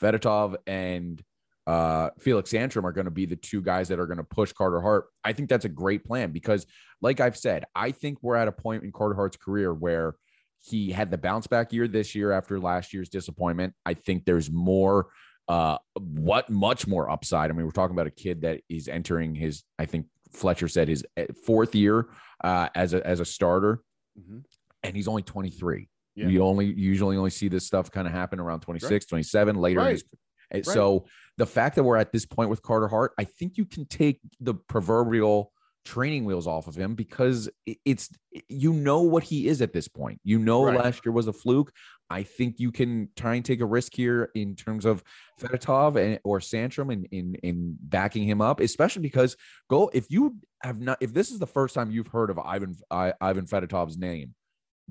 [0.01, 1.21] Fedotov and
[1.67, 4.51] uh, Felix Sandstrom are going to be the two guys that are going to push
[4.51, 5.05] Carter Hart.
[5.23, 6.65] I think that's a great plan because,
[7.01, 10.15] like I've said, I think we're at a point in Carter Hart's career where
[10.57, 13.73] he had the bounce back year this year after last year's disappointment.
[13.85, 15.07] I think there's more,
[15.51, 17.49] uh, what much more upside.
[17.49, 20.87] I mean, we're talking about a kid that is entering his, I think Fletcher said
[20.87, 22.07] his eh, fourth year
[22.41, 23.81] uh, as a as a starter,
[24.17, 24.43] Mhm.
[24.83, 25.89] and he's only 23.
[26.15, 26.27] Yeah.
[26.27, 29.79] You only usually only see this stuff kind of happen around 26, 27 later.
[29.81, 29.91] in Right.
[29.93, 30.05] his-
[30.51, 31.05] and So
[31.37, 34.19] the fact that we're at this point with Carter Hart, I think you can take
[34.39, 35.51] the proverbial
[35.83, 37.49] training wheels off of him because
[37.85, 38.09] it's
[38.47, 40.19] you know what he is at this point.
[40.23, 40.77] You know Right.
[40.77, 41.71] last year was a fluke.
[42.09, 45.03] I think you can try and take a risk here in terms of
[45.39, 49.35] Fedotov and or Sandstrom in in in backing him up, especially because
[49.69, 52.75] go if you have not if this is the first time you've heard of Ivan
[52.91, 54.35] I, Ivan Fedotov's name,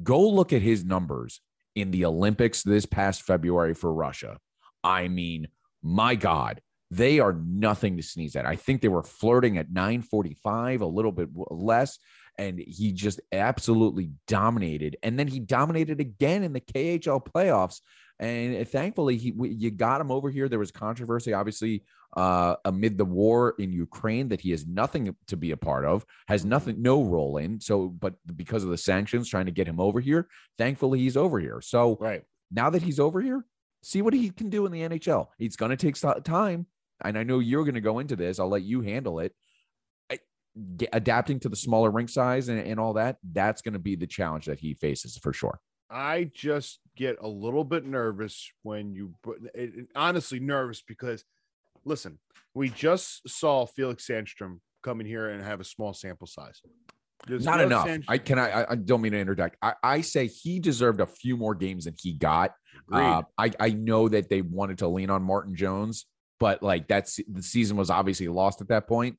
[0.02, 1.40] go look at his numbers
[1.76, 4.38] in the Olympics this past February for Russia.
[4.82, 5.48] I mean,
[5.82, 8.46] my God, they are nothing to sneeze at.
[8.46, 11.98] I think they were flirting at 945, a little bit less.
[12.38, 14.96] And he just absolutely dominated.
[15.02, 17.80] And then he dominated again in the KHL playoffs.
[18.18, 20.48] And thankfully, he we, you got him over here.
[20.48, 21.84] There was controversy, obviously,
[22.16, 26.04] uh, amid the war in Ukraine that he has nothing to be a part of,
[26.28, 27.60] has nothing, no role in.
[27.60, 31.38] So, but because of the sanctions, trying to get him over here, thankfully he's over
[31.38, 31.60] here.
[31.62, 32.22] So Right.
[32.50, 33.44] now that he's over here,
[33.82, 35.28] see what he can do in the NHL.
[35.38, 36.66] It's going to take time.
[37.04, 38.38] And I know you're going to go into this.
[38.38, 39.34] I'll let you handle it.
[40.10, 40.18] I,
[40.92, 44.06] adapting to the smaller rink size and, and all that, that's going to be the
[44.06, 45.60] challenge that he faces for sure.
[45.90, 51.24] I just get a little bit nervous when you put it, honestly nervous because
[51.84, 52.18] listen,
[52.54, 56.60] we just saw Felix Sandstrom come in here and have a small sample size.
[57.26, 57.86] Does Not enough.
[57.86, 59.56] Sandstrom- I can I, I don't mean to interject.
[59.60, 62.52] I, I say he deserved a few more games than he got.
[62.90, 66.06] Uh, I, I know that they wanted to lean on Martin Jones,
[66.40, 69.16] but like that's the season was obviously lost at that point.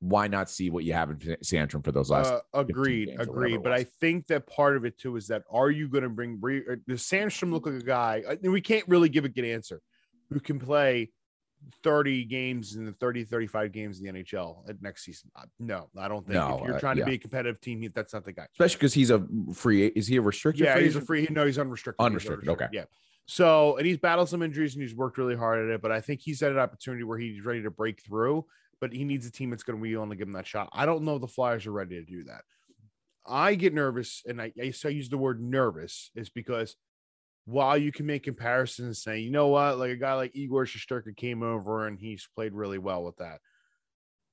[0.00, 2.32] Why not see what you have in Sandstrom for those last?
[2.32, 3.62] Uh, agreed, agreed.
[3.62, 3.72] But.
[3.72, 6.64] I think that part of it too is that are you going to bring Bree-
[6.68, 8.22] uh, does Sandstrom look like a guy?
[8.42, 9.82] We can't really give a good answer
[10.30, 11.12] who can play
[11.84, 15.30] 30 games in the 30, 35 games in the NHL at next season.
[15.36, 16.34] Uh, No, I don't think.
[16.34, 17.04] No, if you're uh, trying yeah.
[17.04, 18.46] to be a competitive team, that's not the guy.
[18.54, 19.22] Especially because he's a
[19.52, 19.88] free.
[19.88, 20.64] Is he a restricted?
[20.64, 21.28] Yeah, free he's a free.
[21.30, 22.02] No, he's unrestricted.
[22.02, 22.68] He's Unrestricted, okay.
[22.72, 22.84] Yeah.
[23.30, 25.80] So, and he's battled some injuries and he's worked really hard at it.
[25.80, 28.44] But I think he's at an opportunity where he's ready to break through.
[28.80, 30.68] But he needs a team that's going to be willing to give him that shot.
[30.72, 32.42] I don't know if the Flyers are ready to do that.
[33.24, 36.74] I get nervous, and I, I, so I use the word nervous is because
[37.44, 40.64] while you can make comparisons and say, you know what, like a guy like Igor
[40.64, 43.38] Shesterkin came over and he's played really well with that.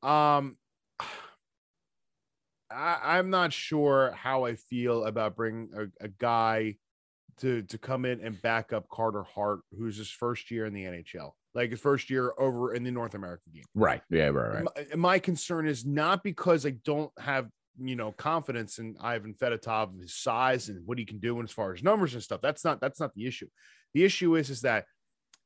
[0.07, 0.57] Um,
[2.71, 6.77] I, I'm not sure how I feel about bringing a, a guy
[7.39, 10.83] to to come in and back up Carter Hart, who's his first year in the
[10.83, 13.63] NHL, like his first year over in the North American game.
[13.75, 14.01] Right.
[14.09, 14.27] Yeah.
[14.27, 14.63] Right.
[14.63, 14.63] Right.
[14.63, 17.47] My, my concern is not because I don't have
[17.79, 21.73] you know confidence in Ivan Fedotov, his size and what he can do as far
[21.73, 22.41] as numbers and stuff.
[22.41, 23.47] That's not that's not the issue.
[23.93, 24.85] The issue is is that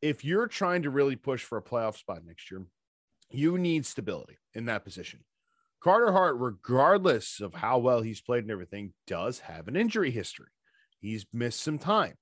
[0.01, 2.65] if you're trying to really push for a playoff spot next year,
[3.29, 5.19] you need stability in that position.
[5.81, 10.47] Carter Hart, regardless of how well he's played and everything, does have an injury history.
[11.01, 12.13] He's missed some time.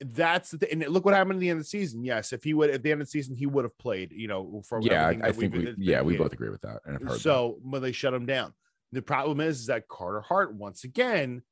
[0.00, 0.82] That's the thing.
[0.82, 2.02] And look what happened at the end of the season.
[2.04, 4.26] Yes, if he would at the end of the season, he would have played, you
[4.26, 6.80] know, for Yeah, I, I think we've been- yeah we both agree with that.
[6.84, 7.20] And I've heard that.
[7.20, 8.52] So when they shut him down,
[8.90, 11.42] the problem is, is that Carter Hart once again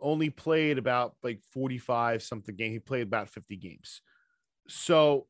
[0.00, 2.72] only played about like 45 something game.
[2.72, 4.00] He played about 50 games.
[4.68, 5.26] So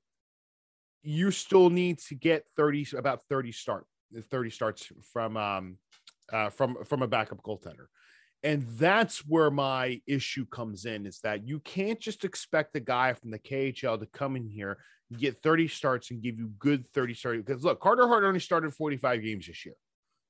[1.03, 3.87] you still need to get 30 about 30 start
[4.31, 5.79] 30 starts from um
[6.33, 7.87] uh from from a backup goaltender.
[8.43, 13.13] And that's where my issue comes in is that you can't just expect a guy
[13.15, 14.79] from the KHL to come in here,
[15.17, 17.43] get 30 starts and give you good 30 starts.
[17.45, 19.75] Because look, Carter Hart only started 45 games this year.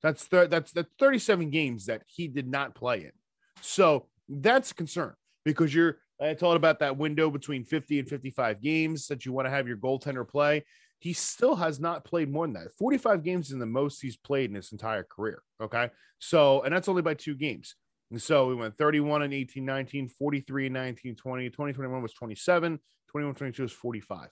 [0.02, 3.12] That's th- that's that's 37 games that he did not play in.
[3.60, 8.60] So that's a concern because you're I told about that window between 50 and 55
[8.60, 10.64] games that you want to have your goaltender play.
[10.98, 12.72] He still has not played more than that.
[12.76, 15.42] 45 games is the most he's played in his entire career.
[15.62, 15.90] Okay.
[16.18, 17.76] So, and that's only by two games.
[18.10, 22.78] And so we went 31 and 18, 19, 43 and 19, 20, 2021 was 27,
[23.10, 24.28] 21, 22 was 45.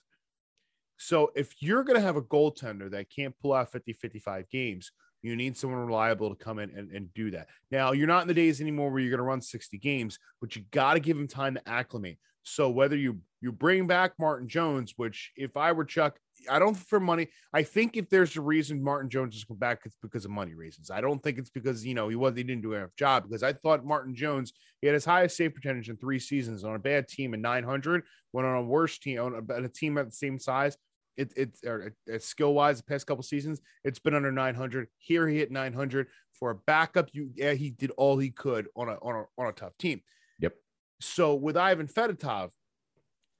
[0.97, 4.91] So if you're going to have a goaltender that can't pull out 50, 55 games,
[5.21, 7.47] you need someone reliable to come in and, and do that.
[7.69, 10.55] Now, you're not in the days anymore where you're going to run 60 games, but
[10.55, 12.17] you got to give him time to acclimate.
[12.43, 16.17] So whether you you bring back Martin Jones, which if I were Chuck,
[16.49, 17.27] I don't for money.
[17.53, 20.53] I think if there's a reason Martin Jones has come back, it's because of money
[20.53, 20.91] reasons.
[20.91, 23.23] I don't think it's because you know he was he didn't do enough job.
[23.23, 26.75] Because I thought Martin Jones he had his highest save percentage in three seasons on
[26.75, 30.05] a bad team in 900, when on a worse team on a, a team at
[30.05, 30.77] the same size.
[31.15, 34.87] It, it, or it, skill wise, the past couple seasons, it's been under 900.
[34.99, 37.09] Here he hit 900 for a backup.
[37.11, 40.01] You, yeah, he did all he could on a on a on a tough team.
[40.39, 40.53] Yep.
[41.01, 42.51] So with Ivan Fedotov,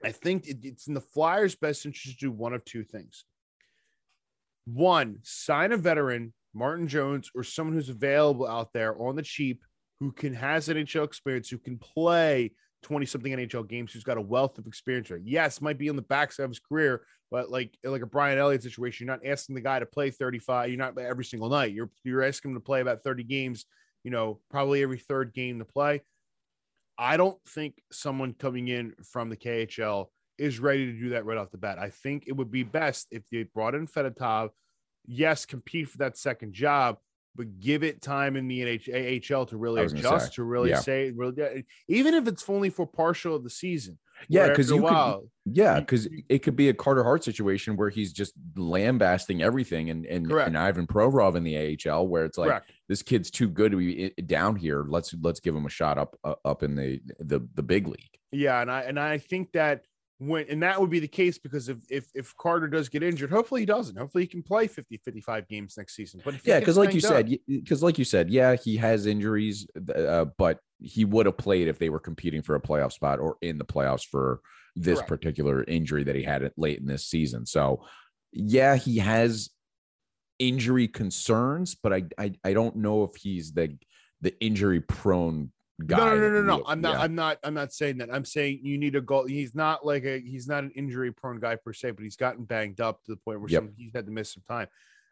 [0.04, 3.26] I think it- it's in the Flyers' best interest to do one of two things.
[4.66, 9.64] One, sign a veteran, Martin Jones, or someone who's available out there on the cheap
[10.00, 14.22] who can has NHL experience, who can play 20 something NHL games, who's got a
[14.22, 15.10] wealth of experience.
[15.10, 15.22] Right?
[15.24, 18.64] Yes, might be on the backside of his career, but like like a Brian Elliott
[18.64, 21.74] situation, you're not asking the guy to play 35, you're not every single night.
[21.74, 23.66] You're you're asking him to play about 30 games,
[24.04, 26.02] you know, probably every third game to play.
[26.98, 31.38] I don't think someone coming in from the KHL is ready to do that right
[31.38, 31.80] off the bat.
[31.80, 34.50] I think it would be best if they brought in Fedotov,
[35.06, 36.98] yes, compete for that second job,
[37.36, 40.80] but give it time in the NH- AHL to really adjust, say, to really yeah.
[40.80, 43.98] say, really, even if it's only for partial of the season.
[44.28, 48.12] Yeah, because you could, yeah, because it could be a Carter Hart situation where he's
[48.12, 50.48] just lambasting everything, and and, Correct.
[50.48, 52.72] and Ivan Provorov in the AHL, where it's like correct.
[52.90, 54.86] this kid's too good to be down here.
[54.88, 58.10] Let's let's give him a shot up uh, up in the the the big league.
[58.32, 59.84] Yeah, and I and I think that
[60.20, 63.30] when and that would be the case because if if if Carter does get injured,
[63.30, 63.98] hopefully he doesn't.
[63.98, 66.22] Hopefully he can play 50 55 games next season.
[66.26, 70.26] But Yeah, because like you said, because like you said, yeah, he has injuries, uh,
[70.38, 73.58] but he would have played if they were competing for a playoff spot or in
[73.58, 74.42] the playoffs for
[74.76, 75.10] this Correct.
[75.10, 77.46] particular injury that he had it late in this season.
[77.46, 77.86] So,
[78.32, 79.50] yeah, he has
[80.40, 83.78] injury concerns, but I I, I don't know if he's the
[84.22, 85.52] the injury prone
[85.86, 85.98] guy.
[85.98, 86.64] No, no, no, no, no.
[86.66, 86.96] I'm not.
[86.96, 87.02] yeah.
[87.02, 87.38] I'm not.
[87.44, 88.14] I'm not saying that.
[88.14, 89.26] I'm saying you need a goal.
[89.26, 90.20] He's not like a.
[90.20, 93.18] He's not an injury prone guy per se, but he's gotten banged up to the
[93.18, 93.62] point where Yep.
[93.64, 94.68] some, he's had to miss some time.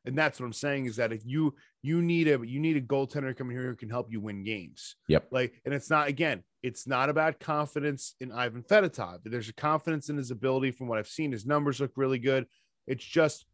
[0.07, 2.81] And that's what I'm saying is that if you you need a you need a
[2.81, 4.95] goaltender coming here who can help you win games.
[5.07, 5.27] Yep.
[5.31, 6.43] Like, and it's not again.
[6.61, 9.19] It's not about confidence in Ivan Fedotov.
[9.23, 10.71] There's a confidence in his ability.
[10.71, 12.45] From what I've seen, his numbers look really good.
[12.87, 13.45] It's just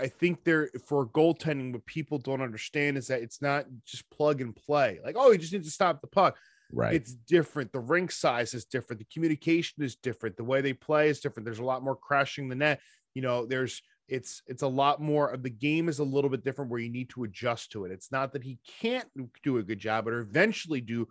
[0.00, 4.40] I think there for goaltending, what people don't understand is that it's not just plug
[4.40, 4.98] and play.
[5.04, 6.36] Like, oh, you just need to stop the puck.
[6.72, 6.94] right.
[6.94, 7.72] It's different.
[7.72, 9.00] The rink size is different.
[9.00, 10.36] The communication is different.
[10.36, 11.46] The way they play is different.
[11.46, 12.80] There's a lot more crashing the net.
[13.14, 16.44] You know, there's it's it's a lot more of the game is a little bit
[16.44, 17.92] different where you need to adjust to it.
[17.92, 19.08] It's not that he can't
[19.42, 21.08] do a good job, but eventually do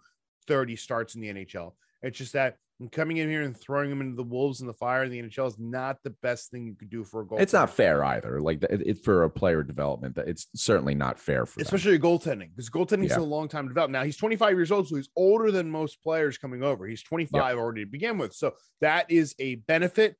[0.47, 1.73] 30 starts in the NHL.
[2.03, 2.57] It's just that
[2.91, 5.47] coming in here and throwing him into the wolves and the fire in the NHL
[5.47, 7.37] is not the best thing you could do for a goal.
[7.37, 8.41] it's not fair either.
[8.41, 11.65] Like it, it for a player development, that it's certainly not fair for them.
[11.65, 13.19] especially goaltending because goaltending is Yeah.
[13.19, 13.91] a long time to develop.
[13.91, 16.87] Now he's 25 years old, so he's older than most players coming over.
[16.87, 20.15] He's 25 already to begin with, so that is a benefit.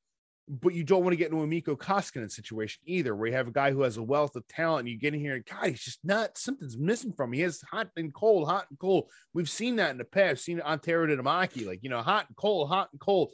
[0.48, 3.48] But you don't want to get into a Mikko Koskinen situation either, where you have
[3.48, 5.70] a guy who has a wealth of talent, and you get in here and God,
[5.70, 7.34] he's just not something's missing from him.
[7.34, 9.10] He has hot and cold, hot and cold.
[9.34, 10.30] We've seen that in the past.
[10.30, 13.34] We've seen it on Terra Dinamaki, like you know, hot and cold, hot and cold.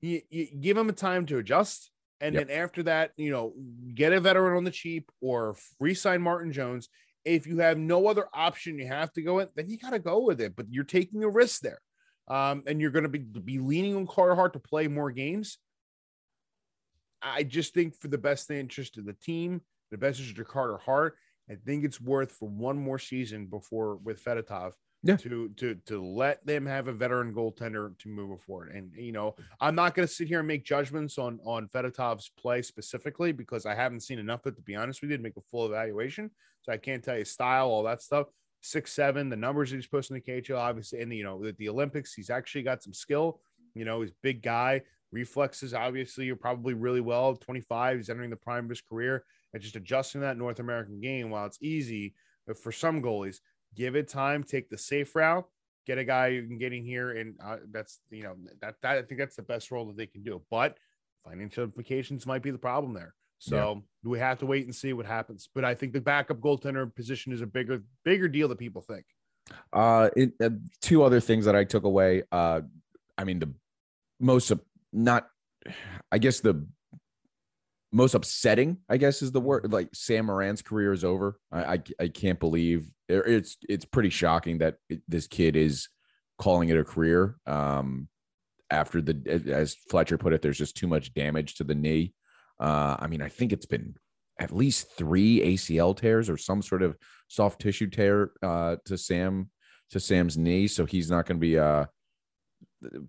[0.00, 1.90] You, you give him a time to adjust,
[2.20, 2.48] and Yep.
[2.48, 3.54] then after that, you know,
[3.94, 6.88] get a veteran on the cheap or re-sign Martin Jones
[7.26, 9.98] if you have no other option, you have to go in, then you got to
[9.98, 10.54] go with it.
[10.54, 11.80] But you're taking a risk there.
[12.28, 15.58] Um, and you're going to be, be leaning on Carter Hart to play more games.
[17.22, 19.60] I just think for the best interest of the team,
[19.90, 21.16] the best interest of Carter Hart,
[21.50, 25.16] I think it's worth for one more season before with Fedotov Yeah.
[25.18, 28.72] to to to let them have a veteran goaltender to move forward.
[28.72, 32.30] And you know, I'm not going to sit here and make judgments on on Fedotov's
[32.36, 35.22] play specifically because I haven't seen enough of it to be honest with you to
[35.22, 36.30] make a full evaluation.
[36.62, 38.26] So I can't tell you style, all that stuff.
[38.62, 41.68] Six seven, the numbers he's posting in the KHL, obviously, and you know, with the
[41.68, 43.40] Olympics, he's actually got some skill.
[43.74, 44.82] You know, he's a big guy.
[45.12, 47.36] Reflexes, obviously, are probably really well.
[47.36, 49.24] 25, he's entering the prime of his career.
[49.52, 52.14] And just adjusting that North American game, while it's easy
[52.60, 53.38] for some goalies,
[53.74, 55.46] give it time, take the safe route,
[55.86, 57.12] get a guy who can get in here.
[57.12, 60.06] And uh, that's, you know, that, that I think that's the best role that they
[60.06, 60.42] can do.
[60.50, 60.76] But
[61.24, 63.14] financial implications might be the problem there.
[63.38, 65.48] So we have to wait and see what happens.
[65.54, 69.04] But I think the backup goaltender position is a bigger, bigger deal that people think.
[69.72, 70.50] Uh, it, uh,
[70.80, 72.22] two other things that I took away.
[72.32, 72.62] Uh,
[73.18, 73.52] I mean, the
[74.18, 74.50] most
[74.96, 75.26] not,
[76.10, 76.66] I guess the
[77.92, 79.72] most upsetting, I guess, is the word.
[79.72, 81.38] Like Sam Morin's career is over.
[81.52, 84.76] I I, I can't believe it's it's pretty shocking that
[85.06, 85.88] this kid is
[86.38, 87.36] calling it a career.
[87.46, 88.08] Um,
[88.70, 92.12] after the as Fletcher put it, there's just too much damage to the knee.
[92.58, 93.94] Uh, I mean, I think it's been
[94.38, 96.96] at least three ACL tears or some sort of
[97.28, 99.50] soft tissue tear uh, to Sam
[99.90, 101.86] to Sam's knee, so he's not going to be uh,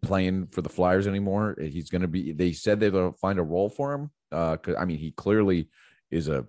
[0.01, 1.55] playing for the Flyers anymore.
[1.59, 2.31] He's going to be.
[2.31, 4.11] They said they'll find a role for him.
[4.31, 5.69] Uh, 'cause, I mean, he clearly
[6.11, 6.45] is a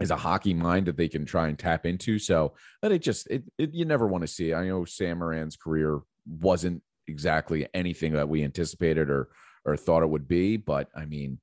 [0.00, 2.18] is a hockey mind that they can try and tap into.
[2.18, 4.52] So, but it just it, it you never want to see.
[4.52, 9.28] I know Sam Morin's career wasn't exactly anything that we anticipated or
[9.64, 11.40] or thought it would be, but I mean,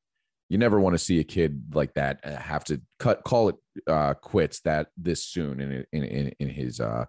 [0.49, 3.55] you never want to see a kid like that uh, have to cut call it
[3.87, 7.05] uh, quits that this soon in in in, in his uh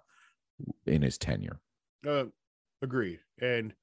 [0.86, 1.58] in his tenure.
[2.06, 2.26] Uh,
[2.82, 3.20] agreed.
[3.40, 3.74] And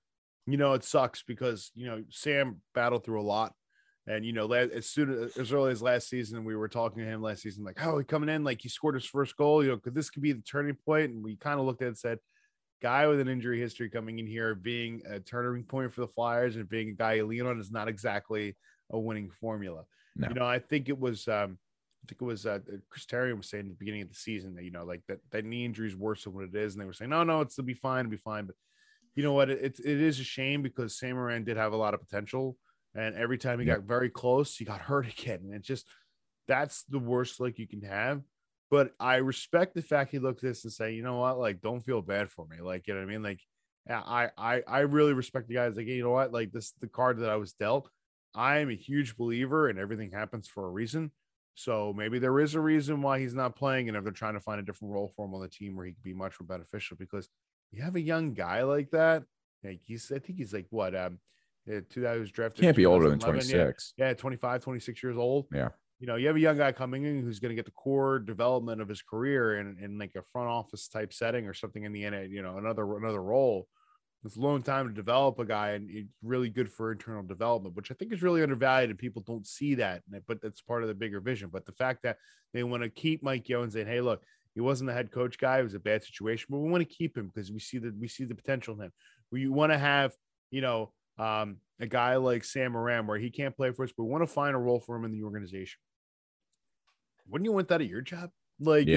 [0.52, 3.54] you know, it sucks because you know Sam battled through a lot,
[4.08, 7.10] and you know, as soon as, as early as last season, we were talking to
[7.10, 9.64] him last season, like, "Oh, he coming in, like he scored his first goal.
[9.64, 11.86] You know, could this could be the turning point?" And we kind of looked at
[11.86, 12.20] it and said,
[12.82, 16.56] "Guy with an injury history coming in here, being a turning point for the Flyers,
[16.56, 18.56] and being a guy you lean on is not exactly
[18.92, 19.84] a winning formula."
[20.16, 20.30] No.
[20.30, 21.28] You know, I think it was.
[21.28, 21.58] um
[22.02, 24.56] I think it was uh, Chris Terry was saying at the beginning of the season
[24.56, 26.82] that you know like that that knee injury is worse than what it is, and
[26.82, 28.46] they were saying no, no, it's to be fine, it'll be fine.
[28.46, 28.56] But
[29.16, 29.50] you know what?
[29.50, 32.58] It, it, is a shame because Sam Morin did have a lot of potential,
[32.96, 33.76] and every time he Yeah.
[33.76, 35.88] got very close, he got hurt again, and it's just
[36.48, 38.22] that's the worst like you can have.
[38.72, 41.62] But I respect the fact he looked at this and say, you know what, like
[41.62, 43.42] don't feel bad for me, like you know what I mean, like.
[43.92, 45.76] I, I I really respect the guys.
[45.76, 46.32] Like, you know what?
[46.32, 47.90] Like this, the card that I was dealt.
[48.36, 51.12] I am a huge believer, and everything happens for a reason.
[51.56, 54.40] So maybe there is a reason why he's not playing, and if they're trying to
[54.40, 56.48] find a different role for him on the team where he could be much more
[56.48, 57.28] beneficial, because
[57.72, 59.24] you have a young guy like that.
[59.64, 61.20] Like he's, I think he's like what, um,
[61.70, 62.64] uh, two that was drafted.
[62.64, 63.64] Can't be older than 2011, yeah.
[63.64, 63.94] 26.
[63.98, 65.48] Yeah, 25, 26 years old.
[65.54, 65.70] Yeah.
[66.00, 68.20] You know, you have a young guy coming in who's going to get the core
[68.20, 71.92] development of his career in, in like a front office type setting or something in
[71.92, 73.68] the end, you know, another another role.
[74.26, 77.76] It's a long time to develop a guy, and it's really good for internal development,
[77.76, 80.02] which I think is really undervalued, and people don't see that.
[80.28, 81.50] But that's part of the bigger vision.
[81.52, 82.18] But the fact that
[82.54, 84.24] they want to keep Mike Yeo and saying, "Hey, look,
[84.56, 86.96] he wasn't the head coach guy; it was a bad situation, but we want to
[86.96, 88.92] keep him because we see that we see the potential in him.
[89.32, 90.14] We want to have,
[90.52, 94.04] you know, um, a guy like Sam Morin where he can't play for us, but
[94.04, 95.80] we want to find a role for him in the organization.
[97.28, 98.32] Wouldn't you want that at your job?
[98.60, 98.88] Like,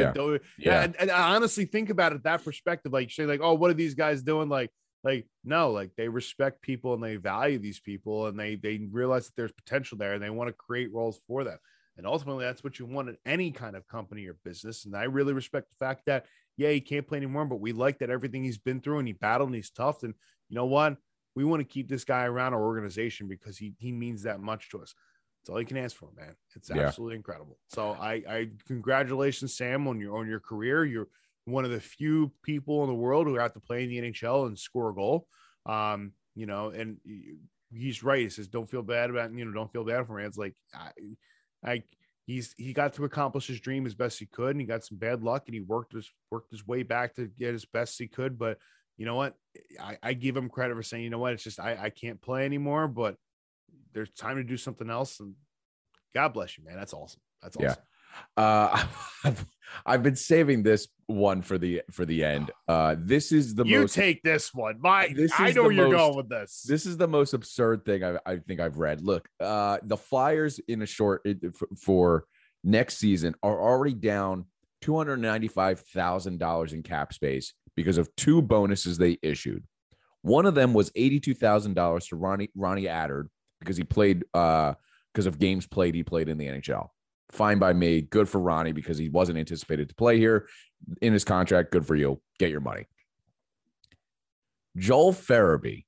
[0.56, 0.72] Yeah.
[0.72, 0.82] Yeah.
[0.82, 2.92] And, and I honestly think about it that perspective.
[2.92, 4.48] Like, say, like, oh, what are these guys doing?
[4.48, 4.70] Like,
[5.04, 9.26] like no, like they respect people and they value these people and they they realize
[9.26, 11.58] that there's potential there and they want to create roles for them.
[11.96, 14.84] And ultimately, that's what you want in any kind of company or business.
[14.84, 16.26] And I really respect the fact that
[16.56, 19.14] yeah, he can't play anymore, but we like that everything he's been through and he
[19.14, 20.02] battled and he's tough.
[20.02, 20.14] And
[20.48, 20.96] you know what?
[21.34, 24.68] We want to keep this guy around our organization because he he means that much
[24.70, 24.94] to us.
[25.40, 26.36] That's all you can ask for, man.
[26.54, 26.86] It's Yeah.
[26.86, 27.58] absolutely incredible.
[27.68, 30.84] So I, I congratulations, Sam, on your on your career.
[30.84, 31.08] You're
[31.46, 34.46] one of the few people in the world who have to play in the NHL
[34.46, 35.26] and score a goal.
[35.66, 36.98] Um, you know, and
[37.72, 38.20] he's right.
[38.20, 40.54] He says, "Don't feel bad about you know, don't feel bad for me." It's like
[40.74, 40.90] I,
[41.64, 41.82] I
[42.26, 44.98] he's he got to accomplish his dream as best he could, and he got some
[44.98, 48.08] bad luck, and he worked his worked his way back to get as best he
[48.08, 48.38] could.
[48.38, 48.58] But
[48.96, 49.34] you know what?
[49.80, 52.20] I, I give him credit for saying, you know what, it's just I, I can't
[52.20, 53.16] play anymore, but
[53.92, 55.20] there's time to do something else.
[55.20, 55.34] And
[56.14, 56.76] God bless you, man.
[56.76, 57.20] That's awesome.
[57.42, 57.82] That's awesome.
[58.36, 58.84] Yeah.
[59.24, 59.34] Uh,
[59.86, 62.50] I've, been saving this one for the for the end.
[62.68, 64.80] Uh, this is the you most take this one.
[64.80, 66.62] My This I know you're most- going with this.
[66.66, 69.00] this is the most absurd thing I, I think I've read.
[69.02, 71.26] Look, uh, the Flyers in a short
[71.80, 72.24] for
[72.64, 74.46] next season are already down
[74.80, 79.64] two hundred ninety five thousand dollars in cap space because of two bonuses they issued.
[80.22, 83.28] One of them was eighty two thousand dollars to Ronnie Ronnie Attard
[83.60, 84.74] because he played uh,
[85.12, 86.88] because of games played he played in the NHL.
[87.32, 88.02] Fine by me.
[88.02, 90.48] Good for Ronnie because he wasn't anticipated to play here
[91.00, 91.70] in his contract.
[91.72, 92.20] Good for you.
[92.38, 92.86] Get your money.
[94.76, 95.84] Joel Farabee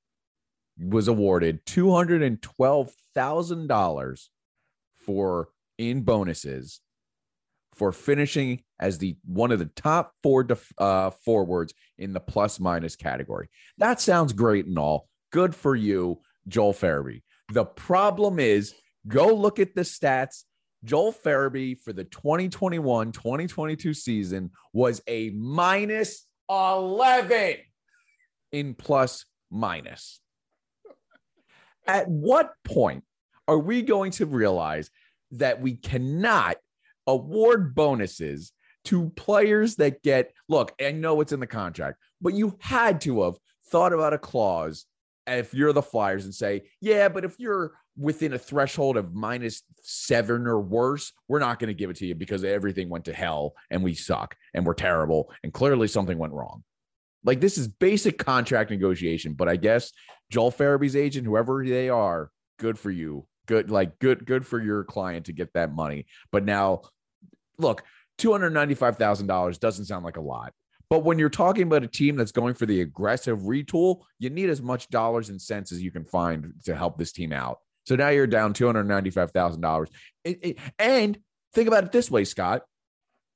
[0.77, 4.29] was awarded $212,000
[4.95, 6.81] for in bonuses
[7.75, 12.59] for finishing as the one of the top four def, uh, forwards in the plus
[12.59, 13.49] minus category.
[13.77, 15.07] That sounds great and all.
[15.31, 17.21] Good for you, Joel Farabee.
[17.51, 18.73] The problem is
[19.07, 20.43] go look at the stats.
[20.85, 27.57] Joel Farabee for the 2021 2022 season was a minus 11
[28.51, 30.21] in plus minus.
[31.87, 33.03] At what point
[33.47, 34.89] are we going to realize
[35.31, 36.57] that we cannot
[37.07, 38.51] award bonuses
[38.85, 40.73] to players that get look?
[40.79, 43.35] I know it's in the contract, but you had to have
[43.69, 44.85] thought about a clause
[45.27, 49.63] if you're the Flyers and say, yeah, but if you're within a threshold of minus
[49.81, 53.13] seven or worse, we're not going to give it to you because everything went to
[53.13, 56.63] hell and we suck and we're terrible and clearly something went wrong.
[57.23, 59.91] Like this is basic contract negotiation, but I guess
[60.29, 63.25] Joel Farabee's agent, whoever they are, good for you.
[63.47, 66.07] Good, like good, good for your client to get that money.
[66.31, 66.81] But now,
[67.59, 67.83] look,
[68.17, 70.51] two hundred ninety-five thousand dollars doesn't sound like a lot.
[70.89, 74.49] But when you're talking about a team that's going for the aggressive retool, you need
[74.49, 77.59] as much dollars and cents as you can find to help this team out.
[77.85, 79.89] So now you're down two hundred ninety-five thousand dollars.
[80.79, 81.17] And
[81.53, 82.63] think about it this way, Scott: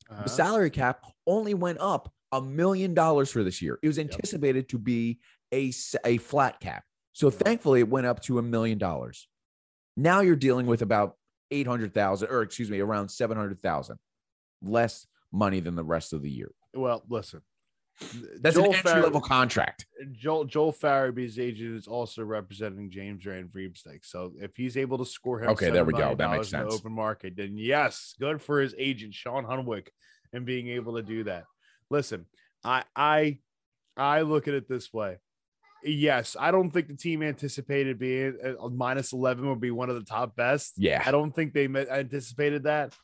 [0.10, 0.24] Uh-huh.
[0.24, 3.80] the salary cap only went up a million dollars for this year.
[3.82, 5.20] It was anticipated to be
[5.52, 5.72] a,
[6.06, 6.84] a flat cap.
[7.14, 9.28] So thankfully it went up to a million dollars.
[9.98, 11.16] Now you're dealing with about
[11.52, 13.98] 800,000 or excuse me, around 700,000
[14.62, 16.52] less money than the rest of the year.
[16.74, 17.42] Well, listen.
[18.40, 19.86] That's Joel an entry Farab- level contract.
[20.14, 24.06] Joel Joel Farabee's agent is also representing James van Riemsdyk.
[24.06, 26.16] So if he's able to score him, Okay, there we go.
[26.16, 26.74] That makes sense.
[26.74, 29.88] open market, then yes, good for his agent Sean Hunwick
[30.32, 31.44] and being able to do that.
[31.90, 32.26] Listen,
[32.64, 33.40] I I
[33.98, 35.18] I look at it this way.
[35.84, 39.96] Yes, I don't think the team anticipated being a minus eleven would be one of
[39.96, 40.74] the top best.
[40.78, 41.04] Yeah.
[41.06, 42.96] I don't think they anticipated that.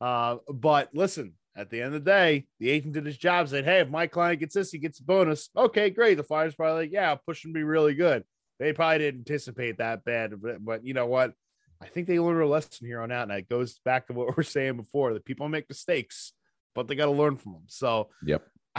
[0.00, 3.48] Uh, but listen, at the end of the day, the agent did his job.
[3.48, 6.16] Said, "Hey, if my client gets this, he gets a bonus." Okay, great.
[6.16, 8.24] The Flyers probably like, "Yeah, push him to be really good."
[8.58, 11.32] They probably didn't anticipate that bad, but, but you know what?
[11.82, 14.28] I think they learned a lesson here on out, and it goes back to what
[14.36, 16.32] we're saying before: that people make mistakes,
[16.74, 17.62] but they got to learn from them.
[17.66, 18.42] So, Yep.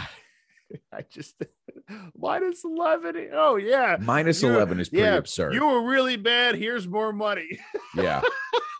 [0.91, 1.35] I just
[2.17, 3.29] minus eleven.
[3.33, 5.53] Oh yeah, Minus 11 is pretty yeah, absurd.
[5.53, 6.55] You were really bad.
[6.55, 7.59] Here's more money.
[7.95, 8.21] yeah.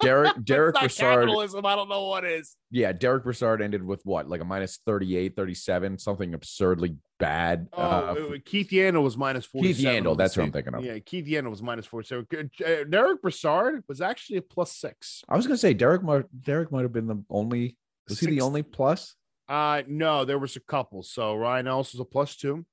[0.06, 1.22] Derek Derek Brassard.
[1.22, 1.66] capitalism.
[1.66, 2.56] I don't know what is.
[2.72, 4.30] Yeah, Derek Brassard ended with what?
[4.30, 7.68] Like a minus 38, 37, something absurdly bad.
[7.74, 10.04] Oh, uh, Keith Yandle was minus 47.
[10.04, 10.84] Yandle, on that's what I'm thinking of.
[10.84, 12.28] Yeah, Keith Yandle was minus 47.
[12.66, 15.24] Uh, Derek Brassard was actually a plus six.
[15.28, 17.78] I was gonna say Derek might Derek might have been the only
[18.08, 19.16] was he the only plus?
[19.48, 21.04] Uh, no, there was a couple.
[21.04, 22.66] So Ryan Ellis was a plus two.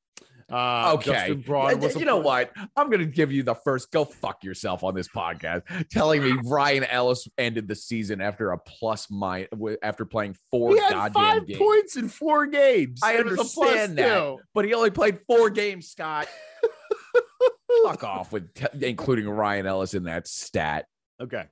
[0.53, 1.13] Uh, okay.
[1.13, 2.69] Justin Braun was you know plus- what?
[2.77, 6.85] I'm gonna give you the first go fuck yourself on this podcast, telling me Ryan
[6.85, 9.49] Ellis ended the season after a plus my
[9.83, 11.59] after playing four He had goddamn five games.
[11.59, 13.01] points in four games.
[13.03, 16.29] I It was a plus understand that, but he only played four games, Scott.
[17.85, 20.87] Fuck off with t- including Ryan Ellis in that stat.
[21.21, 21.45] Okay.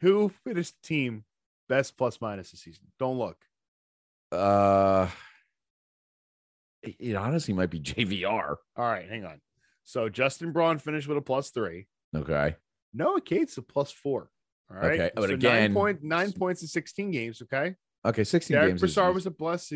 [0.00, 1.24] Who finished team
[1.68, 2.84] best plus minus this season?
[2.98, 3.36] Don't look.
[4.30, 5.08] Uh,
[6.98, 8.56] it, honestly might be JVR.
[8.76, 9.40] All right, hang on.
[9.84, 11.86] So Justin Braun finished with a plus three.
[12.14, 12.56] Okay.
[12.92, 14.30] Noah Cates a plus four.
[14.70, 14.92] All right.
[15.00, 17.42] Okay, but So again- nine, point, nine points in 16 games.
[17.42, 17.74] Okay.
[18.04, 18.24] Okay.
[18.24, 18.82] 16 Derek games.
[18.82, 19.72] is- Brassard was a plus.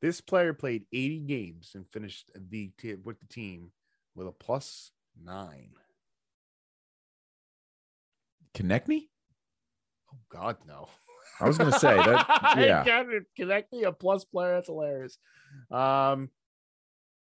[0.00, 3.72] This player played 80 games and finished the t- with the team
[4.14, 5.70] with a plus nine.
[8.54, 9.08] Konecny.
[10.12, 10.88] Oh God, no.
[11.40, 12.54] I was gonna say that.
[12.58, 12.84] Yeah.
[12.84, 14.54] Can Konecny a plus player.
[14.54, 15.18] That's hilarious.
[15.70, 16.30] Um,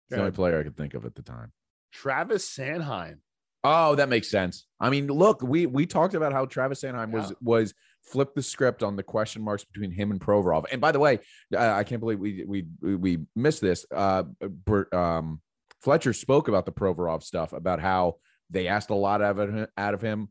[0.09, 1.53] It's the only player I could think of at the time.
[1.93, 3.19] Travis Sanheim.
[3.63, 4.67] Oh, that makes sense.
[4.81, 7.37] I mean, look, we we talked about how Travis Sanheim was Yeah.
[7.43, 10.65] was flipped the script on the question marks between him and Provorov.
[10.73, 11.19] And by the way,
[11.55, 13.85] uh, I can't believe we we we- we missed this.
[13.95, 15.43] Uh, Bert- um,
[15.83, 18.17] Fletcher spoke about the Provorov stuff about how
[18.49, 20.29] they asked a lot of it Out of him.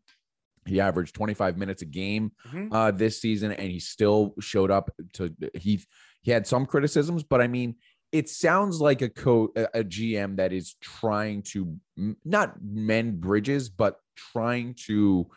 [0.65, 2.69] He averaged 25 minutes a game Mhm.
[2.71, 5.81] uh, this season, and he still showed up to he
[6.21, 7.75] he had some criticisms, but I mean,
[8.11, 11.77] it sounds like a co a, a GM that is trying to
[12.25, 15.27] not mend bridges, but trying to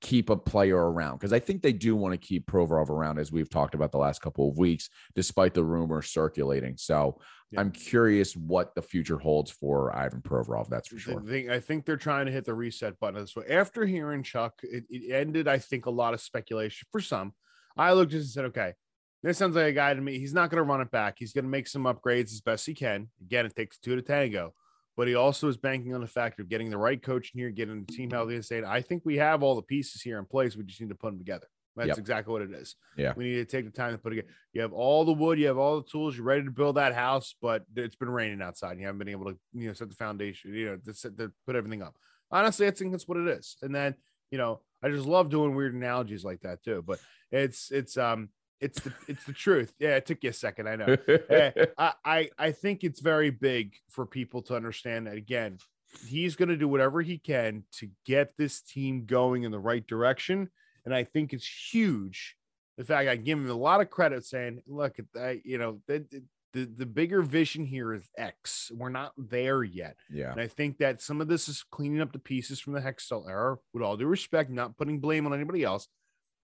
[0.00, 3.30] keep a player around because I think they do want to keep Provorov around as
[3.30, 6.76] we've talked about the last couple of weeks, despite the rumors circulating.
[6.76, 7.20] So
[7.50, 7.60] Yeah.
[7.60, 10.68] I'm curious what the future holds for Ivan Provorov.
[10.68, 11.22] That's for I sure.
[11.22, 13.26] think, I think they're trying to hit the reset button.
[13.26, 17.34] So after hearing Chuck, it, it ended, I think, a lot of speculation for some
[17.76, 18.74] I looked this and said, okay,
[19.22, 20.18] this sounds like a guy to me.
[20.18, 21.16] He's not going to run it back.
[21.18, 23.08] He's going to make some upgrades as best he can.
[23.20, 24.54] Again, it takes two to tango,
[24.96, 27.50] but he also is banking on the fact of getting the right coach in here,
[27.50, 30.24] getting the team healthy, and saying, I think we have all the pieces here in
[30.26, 30.56] place.
[30.56, 31.46] We just need to put them together.
[31.76, 31.98] That's Yep.
[31.98, 32.74] exactly what it is.
[32.96, 33.14] Yeah.
[33.16, 34.16] We need to take the time to put it.
[34.16, 34.34] Together.
[34.52, 36.94] You have all the wood, you have all the tools, you're ready to build that
[36.94, 38.72] house, but it's been raining outside.
[38.72, 41.16] And you haven't been able to, you know, set the foundation, you know, to, set,
[41.18, 41.94] to put everything up.
[42.30, 43.56] Honestly, I think that's what it is.
[43.62, 43.94] And then,
[44.30, 46.82] you know, I just love doing weird analogies like that too.
[46.86, 46.98] But
[47.30, 48.30] it's it's um
[48.60, 49.72] it's the it's the truth.
[49.78, 50.68] Yeah, it took you a second.
[50.68, 50.96] I know.
[51.30, 55.58] Eh, I, I I think it's very big for people to understand that again,
[56.06, 59.86] he's going to do whatever he can to get this team going in the right
[59.86, 60.50] direction,
[60.84, 62.36] and I think it's huge.
[62.76, 65.80] The fact I give him a lot of credit, saying, "Look, at that, you know,
[65.86, 66.04] the,
[66.52, 68.70] the the bigger vision here is X.
[68.74, 70.32] We're not there yet." yeah.
[70.32, 73.28] And I think that some of this is cleaning up the pieces from the Hextall
[73.28, 73.56] era.
[73.72, 75.88] With all due respect, not putting blame on anybody else.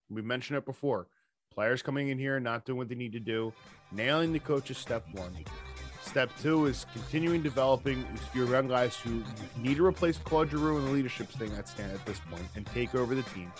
[0.08, 1.08] We mentioned it before.
[1.56, 3.50] Players coming in here, not doing what they need to do,
[3.90, 5.34] nailing the coach is step one.
[6.02, 8.04] Step two is continuing developing
[8.34, 9.24] your young guys who
[9.56, 12.66] need to replace Claude Giroux in the leadership thing at stand at this point and
[12.66, 13.50] take over the team.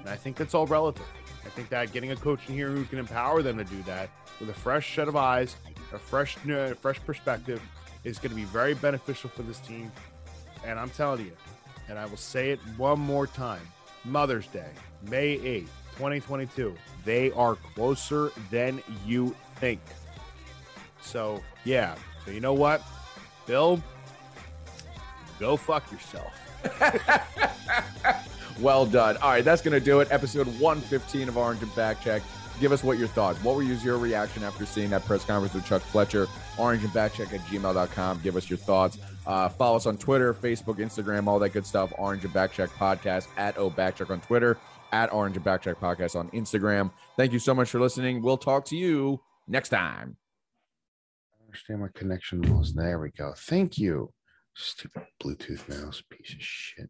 [0.00, 1.06] And I think that's all relative.
[1.44, 4.10] I think that getting a coach in here who can empower them to do that
[4.40, 5.54] with a fresh set of eyes,
[5.92, 7.62] a fresh, uh, fresh perspective,
[8.02, 9.92] is going to be very beneficial for this team.
[10.66, 11.32] And I'm telling you,
[11.88, 13.62] and I will say it one more time
[14.04, 14.70] Mother's Day,
[15.08, 16.74] May 8th, 2022.
[17.04, 19.80] They are closer than you think.
[21.00, 21.94] So, yeah.
[22.24, 22.82] So, you know what?
[23.46, 23.82] Bill,
[25.38, 26.32] go fuck yourself.
[28.60, 29.18] Well done.
[29.18, 30.08] All right, that's going to do it.
[30.10, 32.22] Episode 115 of Orange and Back Check.
[32.58, 33.42] Give us what your thoughts.
[33.44, 36.26] What were your reaction after seeing that press conference with Chuck Fletcher?
[36.56, 38.20] Orange and Backcheck at gmail.com.
[38.22, 38.96] Give us your thoughts.
[39.26, 41.92] Uh, follow us on Twitter, Facebook, Instagram, all that good stuff.
[41.98, 44.56] Orange and Backcheck Podcast at O Backcheck on Twitter,
[44.92, 46.90] at Orange and Backcheck Podcast on Instagram.
[47.16, 48.22] Thank you so much for listening.
[48.22, 50.16] We'll talk to you next time.
[51.40, 52.74] I understand my connection was.
[52.74, 53.34] There we go.
[53.36, 54.12] Thank you.
[54.54, 56.88] Stupid Bluetooth mouse, piece of shit.